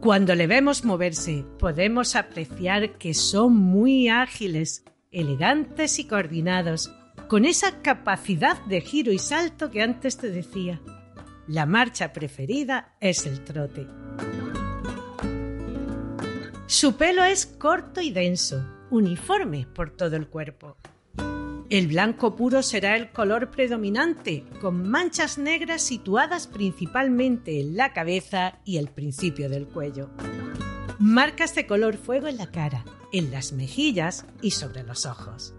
Cuando 0.00 0.34
le 0.34 0.46
vemos 0.46 0.84
moverse, 0.84 1.44
podemos 1.58 2.14
apreciar 2.14 2.98
que 2.98 3.14
son 3.14 3.54
muy 3.54 4.08
ágiles, 4.08 4.84
elegantes 5.10 5.98
y 5.98 6.04
coordinados, 6.04 6.92
con 7.28 7.44
esa 7.44 7.80
capacidad 7.80 8.62
de 8.66 8.80
giro 8.80 9.12
y 9.12 9.18
salto 9.18 9.70
que 9.70 9.82
antes 9.82 10.18
te 10.18 10.30
decía. 10.30 10.80
La 11.46 11.66
marcha 11.66 12.12
preferida 12.12 12.94
es 13.00 13.26
el 13.26 13.42
trote. 13.44 13.86
Su 16.66 16.96
pelo 16.96 17.24
es 17.24 17.46
corto 17.46 18.00
y 18.00 18.10
denso, 18.10 18.64
uniforme 18.90 19.66
por 19.74 19.90
todo 19.90 20.16
el 20.16 20.28
cuerpo. 20.28 20.76
El 21.74 21.88
blanco 21.88 22.36
puro 22.36 22.62
será 22.62 22.94
el 22.94 23.10
color 23.10 23.50
predominante, 23.50 24.44
con 24.60 24.88
manchas 24.88 25.38
negras 25.38 25.82
situadas 25.82 26.46
principalmente 26.46 27.60
en 27.60 27.76
la 27.76 27.92
cabeza 27.92 28.60
y 28.64 28.76
el 28.76 28.86
principio 28.86 29.48
del 29.48 29.66
cuello. 29.66 30.08
Marcas 31.00 31.52
de 31.56 31.66
color 31.66 31.96
fuego 31.96 32.28
en 32.28 32.36
la 32.36 32.52
cara, 32.52 32.84
en 33.12 33.32
las 33.32 33.50
mejillas 33.50 34.24
y 34.40 34.52
sobre 34.52 34.84
los 34.84 35.04
ojos. 35.04 35.52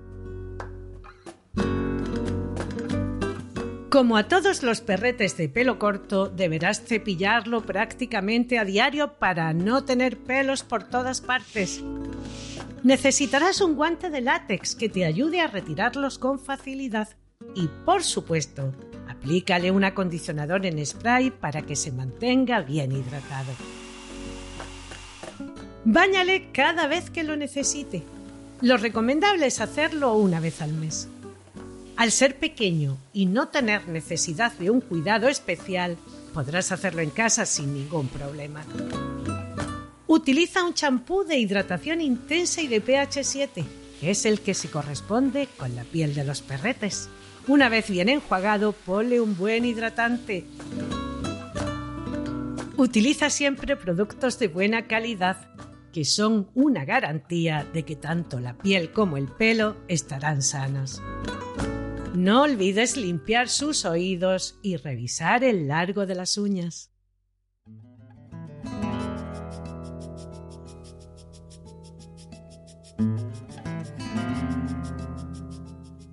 Como 3.89 4.17
a 4.17 4.27
todos 4.27 4.63
los 4.63 4.81
perretes 4.81 5.37
de 5.37 5.47
pelo 5.47 5.79
corto, 5.79 6.27
deberás 6.27 6.83
cepillarlo 6.83 7.65
prácticamente 7.65 8.57
a 8.59 8.65
diario 8.65 9.13
para 9.13 9.53
no 9.53 9.85
tener 9.85 10.17
pelos 10.17 10.63
por 10.63 10.83
todas 10.83 11.21
partes. 11.21 11.83
Necesitarás 12.83 13.61
un 13.61 13.75
guante 13.75 14.09
de 14.09 14.21
látex 14.21 14.75
que 14.75 14.89
te 14.89 15.05
ayude 15.05 15.41
a 15.41 15.47
retirarlos 15.47 16.19
con 16.19 16.39
facilidad. 16.39 17.09
Y 17.55 17.67
por 17.85 18.03
supuesto, 18.03 18.73
aplícale 19.07 19.71
un 19.71 19.83
acondicionador 19.83 20.65
en 20.65 20.85
spray 20.85 21.31
para 21.31 21.61
que 21.61 21.75
se 21.75 21.91
mantenga 21.91 22.61
bien 22.61 22.91
hidratado. 22.91 23.53
Báñale 25.83 26.51
cada 26.51 26.87
vez 26.87 27.09
que 27.09 27.23
lo 27.23 27.35
necesite. 27.35 28.03
Lo 28.61 28.77
recomendable 28.77 29.45
es 29.45 29.61
hacerlo 29.61 30.13
una 30.13 30.39
vez 30.39 30.61
al 30.61 30.73
mes. 30.73 31.07
Al 31.97 32.11
ser 32.11 32.37
pequeño 32.37 32.97
y 33.13 33.25
no 33.25 33.47
tener 33.47 33.87
necesidad 33.87 34.51
de 34.53 34.69
un 34.69 34.81
cuidado 34.81 35.29
especial, 35.29 35.97
podrás 36.33 36.73
hacerlo 36.73 37.01
en 37.01 37.09
casa 37.09 37.45
sin 37.45 37.73
ningún 37.73 38.09
problema. 38.09 38.65
Utiliza 40.05 40.65
un 40.65 40.73
champú 40.73 41.23
de 41.23 41.37
hidratación 41.37 42.01
intensa 42.01 42.61
y 42.61 42.67
de 42.67 42.81
pH 42.81 43.23
7, 43.23 43.63
que 44.01 44.11
es 44.11 44.25
el 44.25 44.41
que 44.41 44.53
se 44.53 44.69
corresponde 44.69 45.47
con 45.57 45.73
la 45.73 45.83
piel 45.85 46.13
de 46.13 46.25
los 46.25 46.41
perretes. 46.41 47.09
Una 47.47 47.69
vez 47.69 47.89
bien 47.89 48.09
enjuagado, 48.09 48.73
ponle 48.73 49.21
un 49.21 49.37
buen 49.37 49.63
hidratante. 49.63 50.45
Utiliza 52.75 53.29
siempre 53.29 53.77
productos 53.77 54.37
de 54.37 54.49
buena 54.49 54.85
calidad, 54.87 55.47
que 55.93 56.03
son 56.03 56.49
una 56.55 56.83
garantía 56.83 57.65
de 57.73 57.83
que 57.83 57.95
tanto 57.95 58.41
la 58.41 58.57
piel 58.57 58.91
como 58.91 59.15
el 59.15 59.29
pelo 59.29 59.77
estarán 59.87 60.41
sanos. 60.41 61.01
No 62.15 62.43
olvides 62.43 62.95
limpiar 62.95 63.49
sus 63.49 63.83
oídos 63.83 64.57
y 64.61 64.77
revisar 64.77 65.43
el 65.43 65.67
largo 65.67 66.05
de 66.05 66.15
las 66.15 66.37
uñas. 66.37 66.91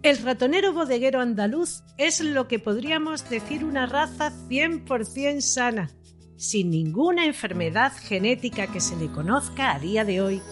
El 0.03 0.19
ratonero 0.25 0.73
bodeguero 0.73 1.21
andaluz 1.21 1.85
es 1.99 2.21
lo 2.21 2.49
que 2.49 2.59
podríamos 2.59 3.31
decir 3.31 3.65
una 3.65 3.87
raza 3.87 4.33
100% 4.49 5.41
sana, 5.41 5.91
sin 6.37 6.71
ninguna 6.71 7.27
enfermedad 7.27 7.93
genética 7.97 8.67
que 8.67 8.81
se 8.81 8.97
le 8.97 9.07
conozca 9.07 9.73
a 9.73 9.79
día 9.79 10.05
de 10.05 10.21
hoy. 10.21 10.43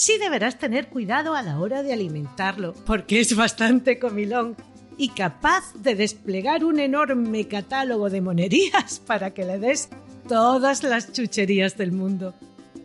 Sí 0.00 0.16
deberás 0.16 0.60
tener 0.60 0.86
cuidado 0.86 1.34
a 1.34 1.42
la 1.42 1.58
hora 1.58 1.82
de 1.82 1.92
alimentarlo, 1.92 2.72
porque 2.86 3.18
es 3.18 3.34
bastante 3.34 3.98
comilón 3.98 4.54
y 4.96 5.08
capaz 5.08 5.74
de 5.74 5.96
desplegar 5.96 6.64
un 6.64 6.78
enorme 6.78 7.48
catálogo 7.48 8.08
de 8.08 8.20
monerías 8.20 9.00
para 9.08 9.34
que 9.34 9.44
le 9.44 9.58
des 9.58 9.88
todas 10.28 10.84
las 10.84 11.12
chucherías 11.12 11.76
del 11.76 11.90
mundo. 11.90 12.32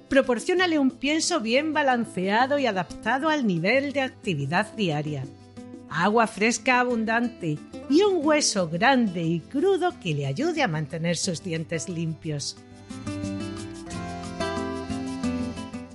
Proporciónale 0.09 0.79
un 0.79 0.89
pienso 0.89 1.39
bien 1.39 1.71
balanceado 1.71 2.57
y 2.57 2.65
adaptado 2.65 3.29
al 3.29 3.45
nivel 3.45 3.93
de 3.93 4.01
actividad 4.01 4.73
diaria. 4.73 5.23
Agua 5.91 6.25
fresca 6.25 6.79
abundante 6.79 7.59
y 7.91 8.01
un 8.01 8.25
hueso 8.25 8.69
grande 8.69 9.21
y 9.21 9.39
crudo 9.39 9.99
que 9.99 10.15
le 10.15 10.25
ayude 10.25 10.63
a 10.63 10.67
mantener 10.67 11.15
sus 11.15 11.43
dientes 11.43 11.89
limpios. 11.89 12.57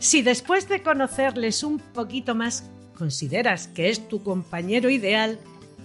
Si 0.09 0.23
después 0.23 0.71
de 0.71 0.83
conocerles 0.83 1.63
un 1.63 1.79
poquito 1.79 2.35
más 2.35 2.65
consideras 2.97 3.69
que 3.69 3.91
es 3.91 4.09
tu 4.09 4.23
compañero 4.23 4.89
ideal, 4.89 5.39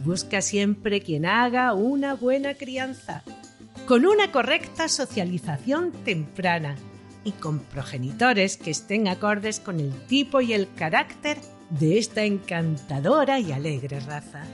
busca 0.05 0.41
siempre 0.41 1.01
quien 1.01 1.25
haga 1.25 1.73
una 1.73 2.13
buena 2.13 2.53
crianza, 2.53 3.25
con 3.86 4.05
una 4.05 4.31
correcta 4.31 4.88
socialización 4.88 5.91
temprana 6.05 6.77
y 7.25 7.33
con 7.33 7.59
progenitores 7.59 8.55
que 8.55 8.71
estén 8.71 9.09
acordes 9.09 9.59
con 9.59 9.81
el 9.81 9.91
tipo 10.07 10.39
y 10.39 10.53
el 10.53 10.73
carácter 10.73 11.38
de 11.69 11.97
esta 11.97 12.23
encantadora 12.23 13.41
y 13.41 13.51
alegre 13.51 13.99
raza. 13.99 14.45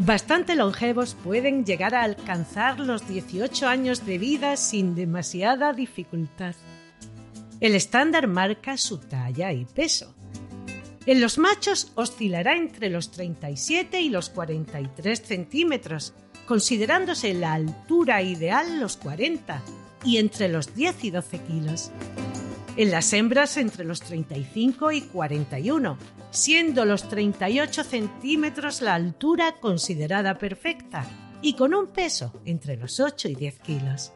Bastante 0.00 0.56
longevos 0.56 1.14
pueden 1.22 1.64
llegar 1.64 1.94
a 1.94 2.02
alcanzar 2.02 2.80
los 2.80 3.06
18 3.06 3.68
años 3.68 4.04
de 4.04 4.18
vida 4.18 4.56
sin 4.56 4.96
demasiada 4.96 5.72
dificultad. 5.72 6.56
El 7.64 7.74
estándar 7.74 8.26
marca 8.26 8.76
su 8.76 8.98
talla 8.98 9.50
y 9.50 9.64
peso. 9.64 10.14
En 11.06 11.22
los 11.22 11.38
machos 11.38 11.92
oscilará 11.94 12.58
entre 12.58 12.90
los 12.90 13.10
37 13.10 14.02
y 14.02 14.10
los 14.10 14.28
43 14.28 15.22
centímetros, 15.22 16.12
considerándose 16.44 17.32
la 17.32 17.54
altura 17.54 18.20
ideal 18.20 18.80
los 18.80 18.98
40 18.98 19.62
y 20.04 20.18
entre 20.18 20.50
los 20.50 20.74
10 20.74 21.04
y 21.04 21.10
12 21.10 21.38
kilos. 21.38 21.90
En 22.76 22.90
las 22.90 23.10
hembras 23.14 23.56
entre 23.56 23.86
los 23.86 24.02
35 24.02 24.92
y 24.92 25.00
41, 25.00 25.96
siendo 26.32 26.84
los 26.84 27.08
38 27.08 27.82
centímetros 27.82 28.82
la 28.82 28.92
altura 28.92 29.58
considerada 29.58 30.36
perfecta 30.36 31.06
y 31.40 31.54
con 31.54 31.72
un 31.72 31.86
peso 31.86 32.30
entre 32.44 32.76
los 32.76 33.00
8 33.00 33.28
y 33.28 33.34
10 33.36 33.58
kilos. 33.60 34.12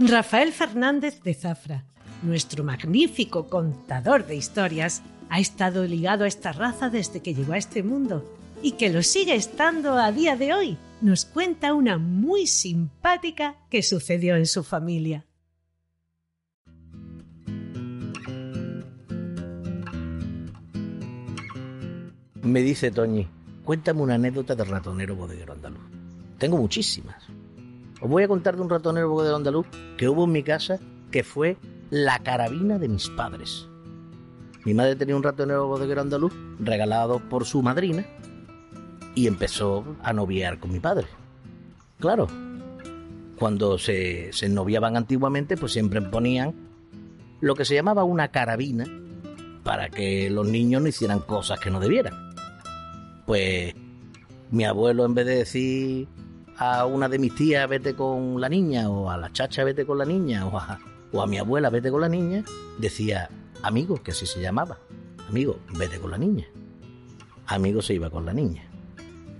Rafael 0.00 0.52
Fernández 0.52 1.20
de 1.24 1.34
Zafra, 1.34 1.84
nuestro 2.22 2.62
magnífico 2.62 3.48
contador 3.48 4.26
de 4.26 4.36
historias, 4.36 5.02
ha 5.28 5.40
estado 5.40 5.84
ligado 5.84 6.22
a 6.22 6.28
esta 6.28 6.52
raza 6.52 6.88
desde 6.88 7.20
que 7.20 7.34
llegó 7.34 7.54
a 7.54 7.58
este 7.58 7.82
mundo 7.82 8.24
y 8.62 8.72
que 8.72 8.90
lo 8.90 9.02
sigue 9.02 9.34
estando 9.34 9.94
a 9.94 10.12
día 10.12 10.36
de 10.36 10.54
hoy 10.54 10.78
nos 11.00 11.24
cuenta 11.24 11.74
una 11.74 11.98
muy 11.98 12.46
simpática 12.46 13.56
que 13.70 13.82
sucedió 13.82 14.36
en 14.36 14.46
su 14.46 14.62
familia. 14.62 15.26
Me 22.42 22.62
dice 22.62 22.92
Toñi, 22.92 23.26
cuéntame 23.64 24.00
una 24.02 24.14
anécdota 24.14 24.54
del 24.54 24.68
ratonero 24.68 25.16
bodeguero 25.16 25.54
andaluz. 25.54 25.82
Tengo 26.38 26.56
muchísimas. 26.56 27.24
Os 28.00 28.08
voy 28.08 28.22
a 28.22 28.28
contar 28.28 28.56
de 28.56 28.62
un 28.62 28.70
ratonero 28.70 29.10
bodeguero 29.10 29.36
andaluz 29.36 29.66
que 29.96 30.08
hubo 30.08 30.24
en 30.24 30.32
mi 30.32 30.42
casa 30.42 30.78
que 31.10 31.24
fue 31.24 31.56
la 31.90 32.18
carabina 32.20 32.78
de 32.78 32.88
mis 32.88 33.08
padres. 33.08 33.68
Mi 34.64 34.74
madre 34.74 34.96
tenía 34.96 35.16
un 35.16 35.22
ratonero 35.22 35.66
bodeguero 35.66 36.02
andaluz 36.02 36.32
regalado 36.60 37.20
por 37.28 37.44
su 37.44 37.62
madrina 37.62 38.06
y 39.14 39.26
empezó 39.26 39.96
a 40.02 40.12
noviar 40.12 40.60
con 40.60 40.72
mi 40.72 40.78
padre. 40.78 41.06
Claro, 41.98 42.28
cuando 43.36 43.78
se, 43.78 44.32
se 44.32 44.48
noviaban 44.48 44.96
antiguamente, 44.96 45.56
pues 45.56 45.72
siempre 45.72 46.00
ponían 46.02 46.54
lo 47.40 47.54
que 47.54 47.64
se 47.64 47.74
llamaba 47.74 48.04
una 48.04 48.28
carabina 48.28 48.84
para 49.64 49.88
que 49.88 50.30
los 50.30 50.46
niños 50.46 50.82
no 50.82 50.88
hicieran 50.88 51.20
cosas 51.20 51.58
que 51.58 51.70
no 51.70 51.80
debieran. 51.80 52.14
Pues 53.26 53.74
mi 54.50 54.64
abuelo, 54.64 55.04
en 55.04 55.14
vez 55.14 55.26
de 55.26 55.36
decir 55.36 56.08
a 56.58 56.86
una 56.86 57.08
de 57.08 57.18
mis 57.18 57.34
tías 57.34 57.68
vete 57.68 57.94
con 57.94 58.40
la 58.40 58.48
niña, 58.48 58.90
o 58.90 59.10
a 59.10 59.16
la 59.16 59.32
chacha 59.32 59.62
vete 59.64 59.86
con 59.86 59.98
la 59.98 60.04
niña, 60.04 60.46
o 60.46 60.58
a, 60.58 60.80
o 61.12 61.22
a 61.22 61.26
mi 61.26 61.38
abuela 61.38 61.70
vete 61.70 61.90
con 61.90 62.00
la 62.00 62.08
niña, 62.08 62.44
decía 62.78 63.30
amigo, 63.62 64.02
que 64.02 64.10
así 64.10 64.26
se 64.26 64.40
llamaba. 64.40 64.78
Amigo, 65.28 65.60
vete 65.78 66.00
con 66.00 66.10
la 66.10 66.18
niña. 66.18 66.46
Amigo 67.46 67.80
se 67.80 67.94
iba 67.94 68.10
con 68.10 68.26
la 68.26 68.32
niña. 68.32 68.64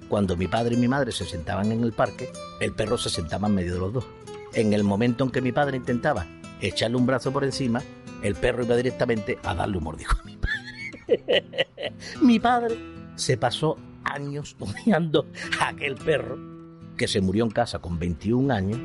Cuando 0.09 0.37
mi 0.37 0.47
padre 0.47 0.75
y 0.75 0.79
mi 0.79 0.89
madre 0.89 1.13
se 1.13 1.25
sentaban 1.25 1.73
en 1.73 1.83
el 1.83 1.93
parque, 1.93 2.31
el 2.61 2.73
perro 2.73 2.97
se 2.97 3.11
sentaba 3.11 3.49
en 3.49 3.55
medio 3.55 3.75
de 3.75 3.81
los 3.81 3.93
dos. 3.93 4.07
En 4.55 4.73
el 4.73 4.85
momento 4.85 5.25
en 5.25 5.31
que 5.31 5.43
mi 5.43 5.53
padre 5.53 5.77
intentaba 5.77 6.27
echarle 6.61 6.97
un 6.97 7.07
brazo 7.07 7.33
por 7.33 7.45
encima, 7.45 7.83
el 8.23 8.35
perro 8.35 8.65
iba 8.65 8.77
directamente 8.77 9.39
a 9.43 9.55
darle 9.55 9.79
un 9.79 9.85
mordisco 9.85 10.19
a 10.21 10.25
mi 10.25 10.37
padre. 10.37 11.95
mi 12.23 12.39
padre 12.39 12.79
se 13.17 13.37
pasó 13.37 13.77
años 14.05 14.57
odiando 14.61 15.27
a 15.61 15.69
aquel 15.69 15.97
perro 15.97 16.58
que 16.99 17.09
se 17.09 17.23
murió 17.23 17.45
en 17.45 17.51
casa 17.51 17.79
con 17.79 17.99
21 17.99 18.53
años 18.53 18.79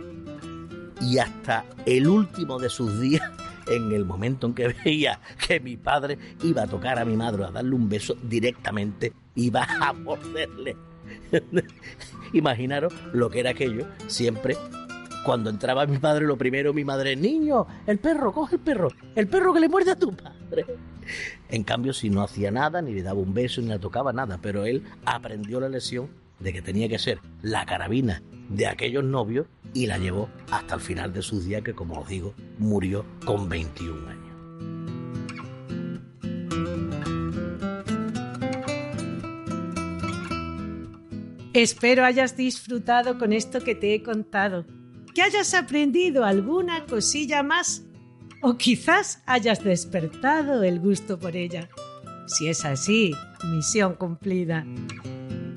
y 1.01 1.17
hasta 1.17 1.65
el 1.85 2.07
último 2.07 2.59
de 2.59 2.69
sus 2.69 3.01
días 3.01 3.29
en 3.67 3.91
el 3.91 4.05
momento 4.05 4.47
en 4.47 4.53
que 4.53 4.69
veía 4.69 5.19
que 5.45 5.59
mi 5.59 5.75
padre 5.75 6.17
iba 6.43 6.63
a 6.63 6.67
tocar 6.67 6.97
a 6.99 7.03
mi 7.03 7.17
madre 7.17 7.43
a 7.43 7.51
darle 7.51 7.75
un 7.75 7.89
beso 7.89 8.15
directamente 8.23 9.11
iba 9.35 9.67
a 9.81 9.91
morderle 9.91 10.77
Imaginaros 12.33 12.93
lo 13.13 13.29
que 13.29 13.41
era 13.41 13.51
aquello. 13.51 13.85
Siempre, 14.07 14.57
cuando 15.25 15.49
entraba 15.49 15.85
mi 15.85 15.99
padre, 15.99 16.25
lo 16.25 16.37
primero, 16.37 16.73
mi 16.73 16.83
madre, 16.83 17.15
niño, 17.15 17.67
el 17.85 17.99
perro, 17.99 18.31
coge 18.31 18.55
el 18.55 18.61
perro, 18.61 18.89
el 19.15 19.27
perro 19.27 19.53
que 19.53 19.59
le 19.59 19.69
muerde 19.69 19.91
a 19.91 19.99
tu 19.99 20.15
padre. 20.15 20.65
En 21.49 21.63
cambio, 21.63 21.93
si 21.93 22.09
no 22.09 22.23
hacía 22.23 22.49
nada, 22.51 22.81
ni 22.81 22.93
le 22.93 23.03
daba 23.03 23.19
un 23.19 23.33
beso, 23.33 23.61
ni 23.61 23.67
le 23.67 23.79
tocaba 23.79 24.13
nada, 24.13 24.39
pero 24.41 24.65
él 24.65 24.83
aprendió 25.05 25.59
la 25.59 25.69
lección 25.69 26.09
de 26.43 26.53
que 26.53 26.61
tenía 26.61 26.89
que 26.89 26.99
ser 26.99 27.19
la 27.41 27.65
carabina 27.65 28.21
de 28.49 28.67
aquellos 28.67 29.03
novios 29.03 29.47
y 29.73 29.87
la 29.87 29.97
llevó 29.97 30.29
hasta 30.51 30.75
el 30.75 30.81
final 30.81 31.13
de 31.13 31.21
sus 31.21 31.45
días, 31.45 31.63
que 31.63 31.73
como 31.73 31.99
os 31.99 32.07
digo, 32.07 32.33
murió 32.59 33.05
con 33.25 33.49
21 33.49 34.09
años. 34.09 34.23
Espero 41.53 42.03
hayas 42.03 42.35
disfrutado 42.35 43.17
con 43.19 43.31
esto 43.31 43.61
que 43.61 43.75
te 43.75 43.93
he 43.93 44.01
contado, 44.01 44.65
que 45.13 45.21
hayas 45.21 45.53
aprendido 45.53 46.25
alguna 46.25 46.85
cosilla 46.85 47.43
más 47.43 47.83
o 48.41 48.57
quizás 48.57 49.21
hayas 49.25 49.63
despertado 49.63 50.63
el 50.63 50.79
gusto 50.79 51.19
por 51.19 51.35
ella. 51.35 51.69
Si 52.25 52.47
es 52.47 52.65
así, 52.65 53.13
misión 53.43 53.93
cumplida. 53.95 54.65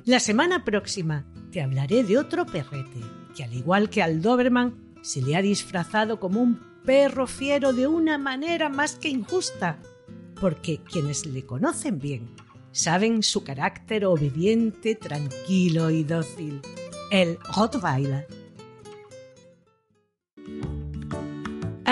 La 0.07 0.21
semana 0.21 0.65
próxima 0.65 1.27
te 1.51 1.61
hablaré 1.61 2.05
de 2.05 2.17
otro 2.17 2.47
perrete 2.47 3.01
que 3.35 3.43
al 3.43 3.53
igual 3.53 3.91
que 3.91 4.05
al 4.05 4.23
Doberman 4.23 4.95
se 5.03 5.21
le 5.21 5.35
ha 5.35 5.43
disfrazado 5.43 6.21
como 6.21 6.41
un 6.41 6.61
perro 6.85 7.27
fiero 7.27 7.73
de 7.73 7.89
una 7.89 8.17
manera 8.17 8.69
más 8.69 8.95
que 8.95 9.09
injusta, 9.09 9.81
porque 10.41 10.79
quienes 10.79 11.27
le 11.27 11.45
conocen 11.45 11.99
bien 11.99 12.37
saben 12.71 13.25
su 13.25 13.43
carácter 13.43 14.07
obediente, 14.07 14.95
tranquilo 14.95 15.91
y 15.91 16.05
dócil. 16.05 16.61
El 17.11 17.37
Rottweiler. 17.57 18.29